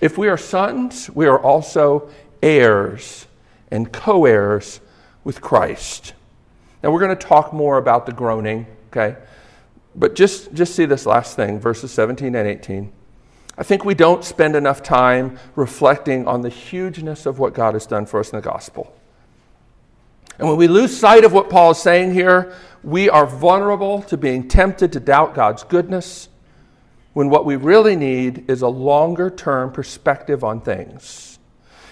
If 0.00 0.16
we 0.16 0.28
are 0.28 0.38
sons, 0.38 1.10
we 1.10 1.26
are 1.26 1.40
also 1.40 2.10
heirs. 2.40 3.26
and 3.72 3.92
co 3.92 4.24
heirs 4.24 4.80
with 5.24 5.40
Christ. 5.40 6.14
Now, 6.82 6.90
we're 6.90 7.00
going 7.00 7.16
to 7.16 7.26
talk 7.26 7.52
more 7.52 7.78
about 7.78 8.06
the 8.06 8.12
groaning, 8.12 8.66
okay? 8.88 9.16
But 9.96 10.14
just, 10.14 10.52
just 10.52 10.74
see 10.74 10.84
this 10.84 11.06
last 11.06 11.34
thing, 11.34 11.58
verses 11.58 11.90
17 11.92 12.34
and 12.34 12.46
18. 12.46 12.92
I 13.56 13.62
think 13.62 13.84
we 13.84 13.94
don't 13.94 14.24
spend 14.24 14.56
enough 14.56 14.82
time 14.82 15.38
reflecting 15.54 16.26
on 16.26 16.42
the 16.42 16.48
hugeness 16.48 17.24
of 17.24 17.38
what 17.38 17.54
God 17.54 17.74
has 17.74 17.86
done 17.86 18.04
for 18.04 18.20
us 18.20 18.30
in 18.30 18.36
the 18.36 18.42
gospel. 18.42 18.94
And 20.38 20.48
when 20.48 20.56
we 20.56 20.66
lose 20.66 20.96
sight 20.96 21.24
of 21.24 21.32
what 21.32 21.48
Paul 21.48 21.70
is 21.70 21.78
saying 21.78 22.12
here, 22.12 22.54
we 22.82 23.08
are 23.08 23.26
vulnerable 23.26 24.02
to 24.02 24.16
being 24.16 24.48
tempted 24.48 24.92
to 24.92 25.00
doubt 25.00 25.34
God's 25.34 25.62
goodness 25.62 26.28
when 27.12 27.30
what 27.30 27.46
we 27.46 27.54
really 27.54 27.94
need 27.94 28.50
is 28.50 28.60
a 28.62 28.68
longer 28.68 29.30
term 29.30 29.72
perspective 29.72 30.42
on 30.42 30.60
things. 30.60 31.33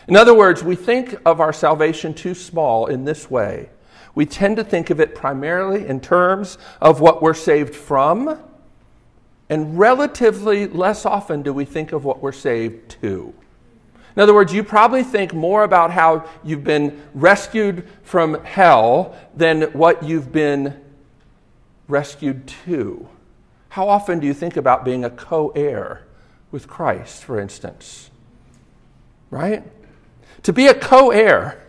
In 0.09 0.17
other 0.17 0.35
words, 0.35 0.65
we 0.65 0.75
think 0.75 1.17
of 1.25 1.41
our 1.41 1.53
salvation 1.53 2.13
too 2.15 2.35
small 2.35 2.87
in 2.87 3.05
this 3.05 3.31
way. 3.31 3.71
We 4.15 4.27
tend 4.27 4.57
to 4.57 4.65
think 4.65 4.91
of 4.91 5.01
it 5.01 5.15
primarily 5.15 5.87
in 5.87 6.01
terms 6.01 6.59
of 6.81 7.01
what 7.01 7.23
we're 7.23 7.35
saved 7.35 7.75
from, 7.75 8.39
and 9.49 9.79
relatively 9.79 10.67
less 10.67 11.07
often 11.07 11.43
do 11.43 11.53
we 11.53 11.65
think 11.65 11.93
of 11.93 12.05
what 12.05 12.23
we're 12.23 12.33
saved 12.33 12.91
to. 13.03 13.33
In 14.15 14.21
other 14.21 14.35
words, 14.35 14.53
you 14.53 14.63
probably 14.63 15.03
think 15.03 15.33
more 15.33 15.65
about 15.65 15.91
how 15.91 16.29
you've 16.45 16.65
been 16.65 17.01
rescued 17.15 17.89
from 18.03 18.45
hell 18.45 19.17
than 19.35 19.63
what 19.73 20.03
you've 20.03 20.33
been 20.33 20.79
rescued 21.89 22.47
to. 22.65 23.09
How 23.71 23.89
often 23.89 24.21
do 24.21 24.27
you 24.27 24.35
think 24.35 24.59
about 24.59 24.85
being 24.85 25.05
a 25.05 25.11
co 25.11 25.49
heir 25.51 26.05
with 26.51 26.69
Christ, 26.69 27.25
for 27.25 27.41
instance? 27.41 28.11
Right? 29.31 29.65
To 30.45 30.53
be 30.53 30.67
a 30.67 30.75
co 30.75 31.11
heir 31.11 31.63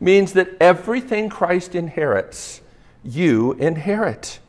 means 0.00 0.32
that 0.32 0.48
everything 0.60 1.28
Christ 1.28 1.74
inherits, 1.74 2.60
you 3.04 3.52
inherit. 3.54 4.40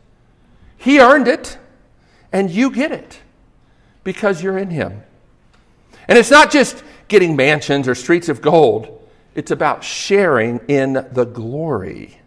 He 0.78 1.00
earned 1.00 1.28
it, 1.28 1.58
and 2.32 2.50
you 2.50 2.72
get 2.72 2.92
it 2.92 3.22
because 4.04 4.44
you're 4.44 4.58
in 4.58 4.70
Him. 4.70 5.04
And 6.08 6.18
it's 6.18 6.32
not 6.32 6.52
just 6.52 6.84
getting 7.08 7.36
mansions 7.36 7.88
or 7.88 7.96
streets 7.96 8.28
of 8.30 8.42
gold, 8.42 9.00
it's 9.36 9.52
about 9.52 9.84
sharing 9.84 10.60
in 10.68 10.94
the 11.12 11.26
glory. 11.26 12.20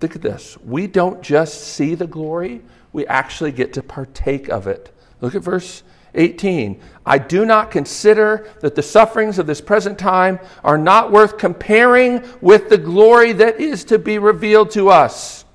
Think 0.00 0.14
of 0.14 0.22
this. 0.22 0.56
We 0.64 0.86
don't 0.86 1.22
just 1.22 1.60
see 1.60 1.94
the 1.94 2.06
glory, 2.06 2.62
we 2.92 3.06
actually 3.06 3.52
get 3.52 3.72
to 3.74 3.82
partake 3.82 4.48
of 4.48 4.66
it. 4.66 4.94
Look 5.20 5.34
at 5.34 5.42
verse 5.42 5.82
18. 6.18 6.80
I 7.06 7.16
do 7.16 7.46
not 7.46 7.70
consider 7.70 8.46
that 8.60 8.74
the 8.74 8.82
sufferings 8.82 9.38
of 9.38 9.46
this 9.46 9.62
present 9.62 9.98
time 9.98 10.38
are 10.62 10.76
not 10.76 11.10
worth 11.10 11.38
comparing 11.38 12.22
with 12.42 12.68
the 12.68 12.76
glory 12.76 13.32
that 13.32 13.60
is 13.60 13.84
to 13.84 13.98
be 13.98 14.18
revealed 14.18 14.70
to 14.72 14.90
us. 14.90 15.46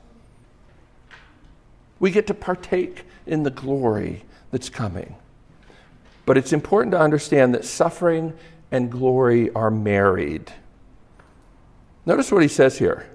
We 1.99 2.10
get 2.10 2.26
to 2.28 2.34
partake 2.34 3.06
in 3.28 3.43
the 3.43 3.52
glory 3.52 4.23
that's 4.52 4.69
coming. 4.69 5.15
But 6.26 6.38
it's 6.38 6.54
important 6.54 6.93
to 6.93 6.99
understand 6.99 7.54
that 7.54 7.65
suffering 7.65 8.34
and 8.71 8.91
glory 8.91 9.52
are 9.52 9.69
married. 9.69 10.52
Notice 12.06 12.32
what 12.32 12.41
he 12.41 12.47
says 12.47 12.80
here 12.80 13.06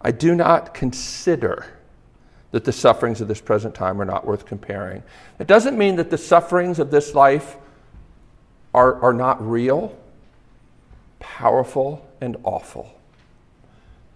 I 0.00 0.10
do 0.10 0.34
not 0.34 0.74
consider 0.74 1.66
that 2.52 2.64
the 2.64 2.72
sufferings 2.72 3.20
of 3.20 3.28
this 3.28 3.40
present 3.40 3.74
time 3.74 4.00
are 4.00 4.04
not 4.04 4.26
worth 4.26 4.46
comparing. 4.46 5.02
It 5.38 5.46
doesn't 5.46 5.76
mean 5.76 5.96
that 5.96 6.10
the 6.10 6.18
sufferings 6.18 6.78
of 6.78 6.90
this 6.90 7.14
life 7.14 7.56
are, 8.72 9.02
are 9.02 9.12
not 9.12 9.46
real, 9.46 9.96
powerful, 11.18 12.06
and 12.20 12.36
awful. 12.44 12.90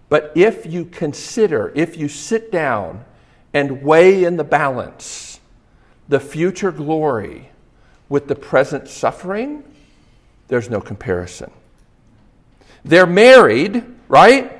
But 0.08 0.32
if 0.34 0.66
you 0.66 0.84
consider, 0.84 1.72
if 1.74 1.96
you 1.96 2.08
sit 2.08 2.52
down 2.52 3.04
and 3.52 3.82
weigh 3.82 4.24
in 4.24 4.36
the 4.36 4.44
balance 4.44 5.40
the 6.08 6.20
future 6.20 6.70
glory 6.70 7.50
with 8.08 8.28
the 8.28 8.36
present 8.36 8.88
suffering, 8.88 9.64
there's 10.48 10.70
no 10.70 10.80
comparison. 10.80 11.50
They're 12.84 13.06
married, 13.06 13.82
right? 14.08 14.55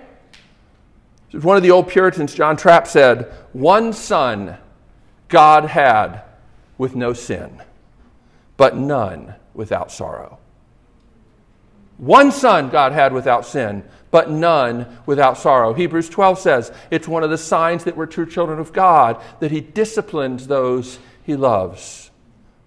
One 1.33 1.57
of 1.57 1.63
the 1.63 1.71
old 1.71 1.89
Puritans, 1.89 2.35
John 2.35 2.57
Trapp, 2.57 2.87
said, 2.87 3.33
One 3.53 3.93
son 3.93 4.57
God 5.29 5.65
had 5.65 6.23
with 6.79 6.95
no 6.95 7.13
sin, 7.13 7.63
but 8.57 8.77
none 8.77 9.35
without 9.55 9.91
sorrow. 9.91 10.39
One 11.99 12.31
son 12.31 12.69
God 12.69 12.93
had 12.93 13.13
without 13.13 13.47
sin, 13.47 13.83
but 14.11 14.31
none 14.31 14.99
without 15.07 15.39
sorrow. 15.39 15.73
Hebrews 15.73 16.09
12 16.09 16.39
says 16.39 16.73
it's 16.91 17.09
one 17.09 17.25
of 17.25 17.31
the 17.31 17.39
signs 17.39 17.85
that 17.85 17.97
we're 17.97 18.07
true 18.07 18.27
children 18.27 18.59
of 18.59 18.73
God, 18.73 19.21
that 19.41 19.51
He 19.51 19.61
disciplines 19.61 20.47
those 20.47 20.99
He 21.25 21.37
loves. 21.37 22.11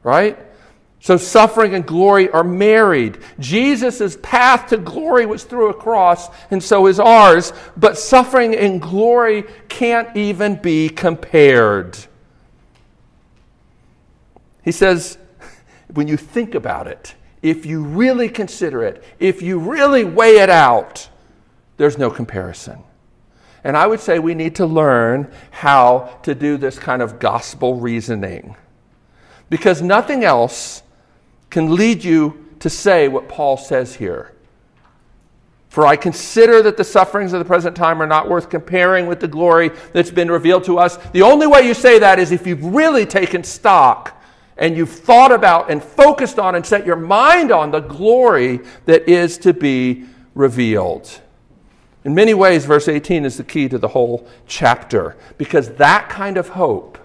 Right? 0.03 0.37
So 1.01 1.15
suffering 1.15 1.75
and 1.75 1.85
glory 1.85 2.29
are 2.29 2.43
married. 2.43 3.19
Jesus' 3.39 4.17
path 4.21 4.69
to 4.69 4.77
glory 4.77 5.25
was 5.25 5.43
through 5.45 5.69
a 5.69 5.73
cross, 5.73 6.29
and 6.51 6.61
so 6.61 6.87
is 6.87 6.99
ours. 6.99 7.53
But 7.77 7.97
suffering 7.97 8.53
and 8.53 8.81
glory 8.81 9.45
can't 9.69 10.15
even 10.17 10.55
be 10.55 10.89
compared. 10.89 11.97
He 14.61 14.73
says, 14.73 15.17
when 15.93 16.07
you 16.07 16.17
think 16.17 16.53
about 16.53 16.87
it, 16.87 17.15
if 17.41 17.65
you 17.65 17.81
really 17.81 18.27
consider 18.27 18.83
it, 18.83 19.03
if 19.19 19.41
you 19.41 19.57
really 19.57 20.03
weigh 20.03 20.39
it 20.39 20.49
out, 20.49 21.07
there's 21.77 21.97
no 21.97 22.11
comparison. 22.11 22.83
And 23.63 23.77
I 23.77 23.87
would 23.87 24.01
say 24.01 24.19
we 24.19 24.35
need 24.35 24.55
to 24.55 24.65
learn 24.65 25.31
how 25.51 26.19
to 26.23 26.35
do 26.35 26.57
this 26.57 26.77
kind 26.77 27.01
of 27.01 27.19
gospel 27.19 27.75
reasoning. 27.75 28.57
Because 29.49 29.81
nothing 29.81 30.23
else 30.23 30.83
can 31.49 31.75
lead 31.75 32.03
you 32.03 32.45
to 32.59 32.69
say 32.69 33.07
what 33.07 33.29
Paul 33.29 33.57
says 33.57 33.95
here. 33.95 34.33
For 35.69 35.85
I 35.85 35.95
consider 35.95 36.63
that 36.63 36.77
the 36.77 36.83
sufferings 36.83 37.31
of 37.31 37.39
the 37.39 37.45
present 37.45 37.75
time 37.75 38.01
are 38.01 38.07
not 38.07 38.27
worth 38.27 38.49
comparing 38.49 39.05
with 39.05 39.19
the 39.19 39.27
glory 39.27 39.69
that's 39.93 40.11
been 40.11 40.29
revealed 40.29 40.63
to 40.65 40.79
us. 40.79 40.97
The 41.11 41.21
only 41.21 41.47
way 41.47 41.65
you 41.65 41.73
say 41.73 41.99
that 41.99 42.19
is 42.19 42.31
if 42.31 42.47
you've 42.47 42.65
really 42.65 43.05
taken 43.05 43.43
stock 43.43 44.21
and 44.57 44.75
you've 44.75 44.89
thought 44.89 45.31
about 45.31 45.71
and 45.71 45.81
focused 45.81 46.37
on 46.37 46.55
and 46.55 46.65
set 46.65 46.85
your 46.85 46.97
mind 46.97 47.51
on 47.51 47.71
the 47.71 47.79
glory 47.79 48.59
that 48.85 49.07
is 49.09 49.37
to 49.39 49.53
be 49.53 50.05
revealed. 50.35 51.21
In 52.03 52.13
many 52.13 52.33
ways, 52.33 52.65
verse 52.65 52.87
18 52.87 53.25
is 53.25 53.37
the 53.37 53.43
key 53.43 53.69
to 53.69 53.77
the 53.77 53.87
whole 53.87 54.27
chapter 54.47 55.15
because 55.37 55.69
that 55.75 56.09
kind 56.09 56.37
of 56.37 56.49
hope 56.49 56.97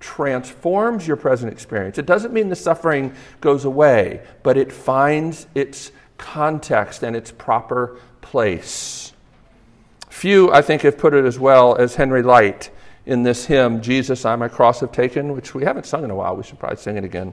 transforms 0.00 1.06
your 1.06 1.16
present 1.16 1.52
experience. 1.52 1.98
It 1.98 2.06
doesn't 2.06 2.32
mean 2.32 2.48
the 2.48 2.56
suffering 2.56 3.14
goes 3.40 3.64
away, 3.64 4.22
but 4.42 4.56
it 4.56 4.72
finds 4.72 5.46
its 5.54 5.92
context 6.16 7.02
and 7.02 7.16
its 7.16 7.30
proper 7.30 7.98
place. 8.20 9.12
Few, 10.08 10.52
I 10.52 10.62
think, 10.62 10.82
have 10.82 10.98
put 10.98 11.14
it 11.14 11.24
as 11.24 11.38
well 11.38 11.76
as 11.76 11.94
Henry 11.94 12.22
Lyte 12.22 12.70
in 13.08 13.22
this 13.22 13.46
hymn, 13.46 13.80
Jesus, 13.80 14.24
I 14.26 14.36
my 14.36 14.48
cross 14.48 14.80
have 14.80 14.92
taken, 14.92 15.32
which 15.32 15.54
we 15.54 15.64
haven't 15.64 15.86
sung 15.86 16.04
in 16.04 16.10
a 16.10 16.14
while. 16.14 16.36
We 16.36 16.42
should 16.42 16.58
probably 16.58 16.76
sing 16.76 16.98
it 16.98 17.04
again. 17.04 17.32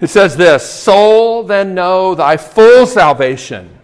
It 0.00 0.08
says 0.08 0.36
this 0.36 0.68
Soul, 0.68 1.42
then 1.42 1.74
know 1.74 2.14
thy 2.14 2.38
full 2.38 2.86
salvation. 2.86 3.77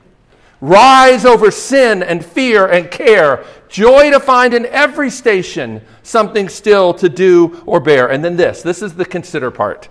Rise 0.61 1.25
over 1.25 1.51
sin 1.51 2.03
and 2.03 2.25
fear 2.25 2.67
and 2.67 2.91
care. 2.91 3.45
Joy 3.69 4.11
to 4.11 4.21
find 4.21 4.55
in 4.55 4.67
every 4.67 5.11
station 5.11 5.83
something 6.03 6.49
still 6.49 6.95
to 6.95 7.09
do 7.09 7.63
or 7.67 7.81
bear. 7.81 8.09
And 8.11 8.25
then 8.25 8.37
this 8.37 8.63
this 8.63 8.83
is 8.83 8.95
the 8.95 9.05
consider 9.05 9.51
part. 9.51 9.89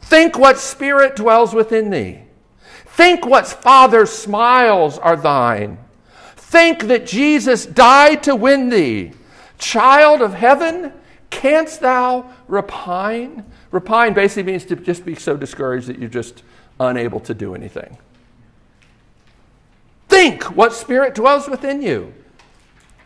Think 0.00 0.38
what 0.38 0.58
spirit 0.58 1.16
dwells 1.16 1.54
within 1.54 1.90
thee. 1.90 2.20
Think 2.86 3.26
what 3.26 3.46
Father's 3.46 4.10
smiles 4.10 4.98
are 4.98 5.16
thine. 5.16 5.78
Think 6.36 6.84
that 6.84 7.06
Jesus 7.06 7.66
died 7.66 8.22
to 8.22 8.36
win 8.36 8.68
thee. 8.68 9.12
Child 9.58 10.22
of 10.22 10.34
heaven, 10.34 10.92
canst 11.30 11.80
thou 11.80 12.30
repine? 12.48 13.44
Repine 13.72 14.14
basically 14.14 14.52
means 14.52 14.64
to 14.66 14.76
just 14.76 15.04
be 15.04 15.16
so 15.16 15.36
discouraged 15.36 15.88
that 15.88 15.98
you're 15.98 16.08
just 16.08 16.44
unable 16.78 17.18
to 17.20 17.34
do 17.34 17.54
anything. 17.54 17.98
Think 20.24 20.56
what 20.56 20.72
spirit 20.72 21.14
dwells 21.14 21.50
within 21.50 21.82
you. 21.82 22.14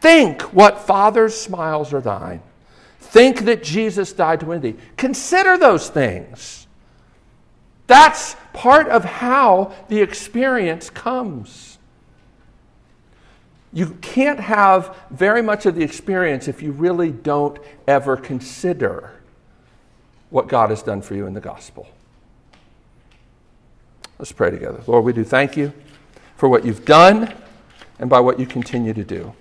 Think 0.00 0.40
what 0.54 0.78
Father's 0.78 1.34
smiles 1.34 1.92
are 1.92 2.00
thine. 2.00 2.40
Think 3.00 3.40
that 3.40 3.64
Jesus 3.64 4.12
died 4.12 4.38
to 4.38 4.46
win 4.46 4.60
thee. 4.60 4.76
Consider 4.96 5.58
those 5.58 5.88
things. 5.88 6.68
That's 7.88 8.36
part 8.52 8.86
of 8.86 9.04
how 9.04 9.74
the 9.88 10.00
experience 10.00 10.90
comes. 10.90 11.78
You 13.72 13.98
can't 14.00 14.38
have 14.38 14.96
very 15.10 15.42
much 15.42 15.66
of 15.66 15.74
the 15.74 15.82
experience 15.82 16.46
if 16.46 16.62
you 16.62 16.70
really 16.70 17.10
don't 17.10 17.58
ever 17.88 18.16
consider 18.16 19.10
what 20.30 20.46
God 20.46 20.70
has 20.70 20.84
done 20.84 21.02
for 21.02 21.16
you 21.16 21.26
in 21.26 21.34
the 21.34 21.40
gospel. 21.40 21.88
Let's 24.20 24.30
pray 24.30 24.52
together. 24.52 24.80
Lord, 24.86 25.04
we 25.04 25.12
do 25.12 25.24
thank 25.24 25.56
you 25.56 25.72
for 26.38 26.48
what 26.48 26.64
you've 26.64 26.84
done 26.84 27.34
and 27.98 28.08
by 28.08 28.20
what 28.20 28.38
you 28.38 28.46
continue 28.46 28.94
to 28.94 29.04
do. 29.04 29.34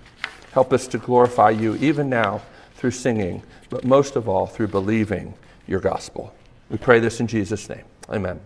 Help 0.52 0.72
us 0.72 0.88
to 0.88 0.98
glorify 0.98 1.48
you 1.48 1.76
even 1.76 2.10
now 2.10 2.42
through 2.74 2.90
singing, 2.90 3.42
but 3.70 3.84
most 3.84 4.16
of 4.16 4.28
all 4.28 4.46
through 4.46 4.66
believing 4.66 5.32
your 5.68 5.78
gospel. 5.78 6.34
We 6.68 6.76
pray 6.76 6.98
this 6.98 7.20
in 7.20 7.28
Jesus' 7.28 7.68
name. 7.68 7.84
Amen. 8.10 8.40